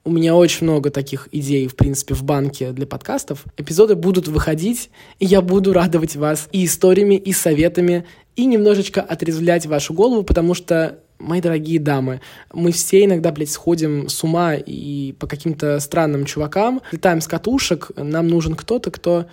У 0.04 0.10
меня 0.10 0.34
очень 0.34 0.66
много 0.66 0.90
таких 0.90 1.28
идей, 1.32 1.66
в 1.66 1.76
принципе, 1.76 2.14
в 2.14 2.22
банке 2.22 2.72
для 2.72 2.86
подкастов. 2.86 3.44
Эпизоды 3.56 3.94
будут 3.94 4.26
выходить, 4.28 4.90
и 5.18 5.26
я 5.26 5.42
буду 5.42 5.72
радовать 5.72 6.16
вас 6.16 6.48
и 6.50 6.64
историями, 6.64 7.16
и 7.16 7.32
советами, 7.32 8.06
и 8.34 8.46
немножечко 8.46 9.02
отрезвлять 9.02 9.66
вашу 9.66 9.92
голову, 9.92 10.22
потому 10.22 10.54
что 10.54 11.00
мои 11.18 11.40
дорогие 11.40 11.80
дамы, 11.80 12.20
мы 12.52 12.72
все 12.72 13.04
иногда, 13.04 13.32
блядь, 13.32 13.50
сходим 13.50 14.08
с 14.08 14.22
ума 14.22 14.54
и 14.54 15.12
по 15.18 15.26
каким-то 15.26 15.80
странным 15.80 16.24
чувакам, 16.24 16.80
летаем 16.92 17.20
с 17.20 17.26
катушек, 17.26 17.90
нам 17.96 18.28
нужен 18.28 18.54
кто-то, 18.54 18.90
кто 18.90 19.26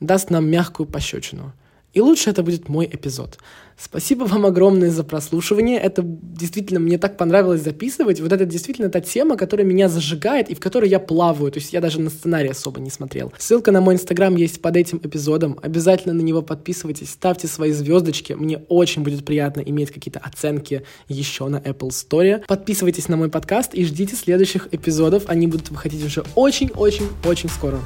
даст 0.00 0.30
нам 0.30 0.48
мягкую 0.48 0.86
пощечину. 0.86 1.52
И 1.92 2.00
лучше 2.00 2.30
это 2.30 2.42
будет 2.42 2.68
мой 2.68 2.86
эпизод. 2.86 3.38
Спасибо 3.78 4.24
вам 4.24 4.46
огромное 4.46 4.90
за 4.90 5.04
прослушивание. 5.04 5.78
Это 5.78 6.02
действительно 6.02 6.80
мне 6.80 6.96
так 6.96 7.18
понравилось 7.18 7.62
записывать. 7.62 8.20
Вот 8.20 8.32
это 8.32 8.46
действительно 8.46 8.88
та 8.88 9.00
тема, 9.00 9.36
которая 9.36 9.66
меня 9.66 9.88
зажигает 9.88 10.48
и 10.48 10.54
в 10.54 10.60
которой 10.60 10.88
я 10.88 10.98
плаваю. 10.98 11.52
То 11.52 11.58
есть 11.58 11.74
я 11.74 11.80
даже 11.82 12.00
на 12.00 12.08
сценарий 12.08 12.48
особо 12.48 12.80
не 12.80 12.90
смотрел. 12.90 13.32
Ссылка 13.38 13.72
на 13.72 13.82
мой 13.82 13.94
инстаграм 13.94 14.34
есть 14.34 14.62
под 14.62 14.76
этим 14.76 14.98
эпизодом. 15.02 15.58
Обязательно 15.62 16.14
на 16.14 16.22
него 16.22 16.40
подписывайтесь, 16.40 17.10
ставьте 17.10 17.48
свои 17.48 17.72
звездочки. 17.72 18.32
Мне 18.32 18.62
очень 18.68 19.02
будет 19.02 19.24
приятно 19.24 19.60
иметь 19.60 19.90
какие-то 19.90 20.20
оценки 20.20 20.82
еще 21.08 21.48
на 21.48 21.56
Apple 21.56 21.90
Store. 21.90 22.44
Подписывайтесь 22.46 23.08
на 23.08 23.16
мой 23.16 23.28
подкаст 23.28 23.74
и 23.74 23.84
ждите 23.84 24.16
следующих 24.16 24.68
эпизодов. 24.72 25.24
Они 25.26 25.46
будут 25.46 25.70
выходить 25.70 26.04
уже 26.04 26.24
очень-очень-очень 26.34 27.50
скоро. 27.50 27.78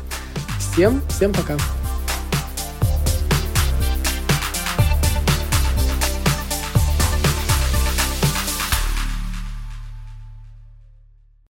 Всем, 0.60 1.00
всем 1.08 1.32
пока. 1.32 1.56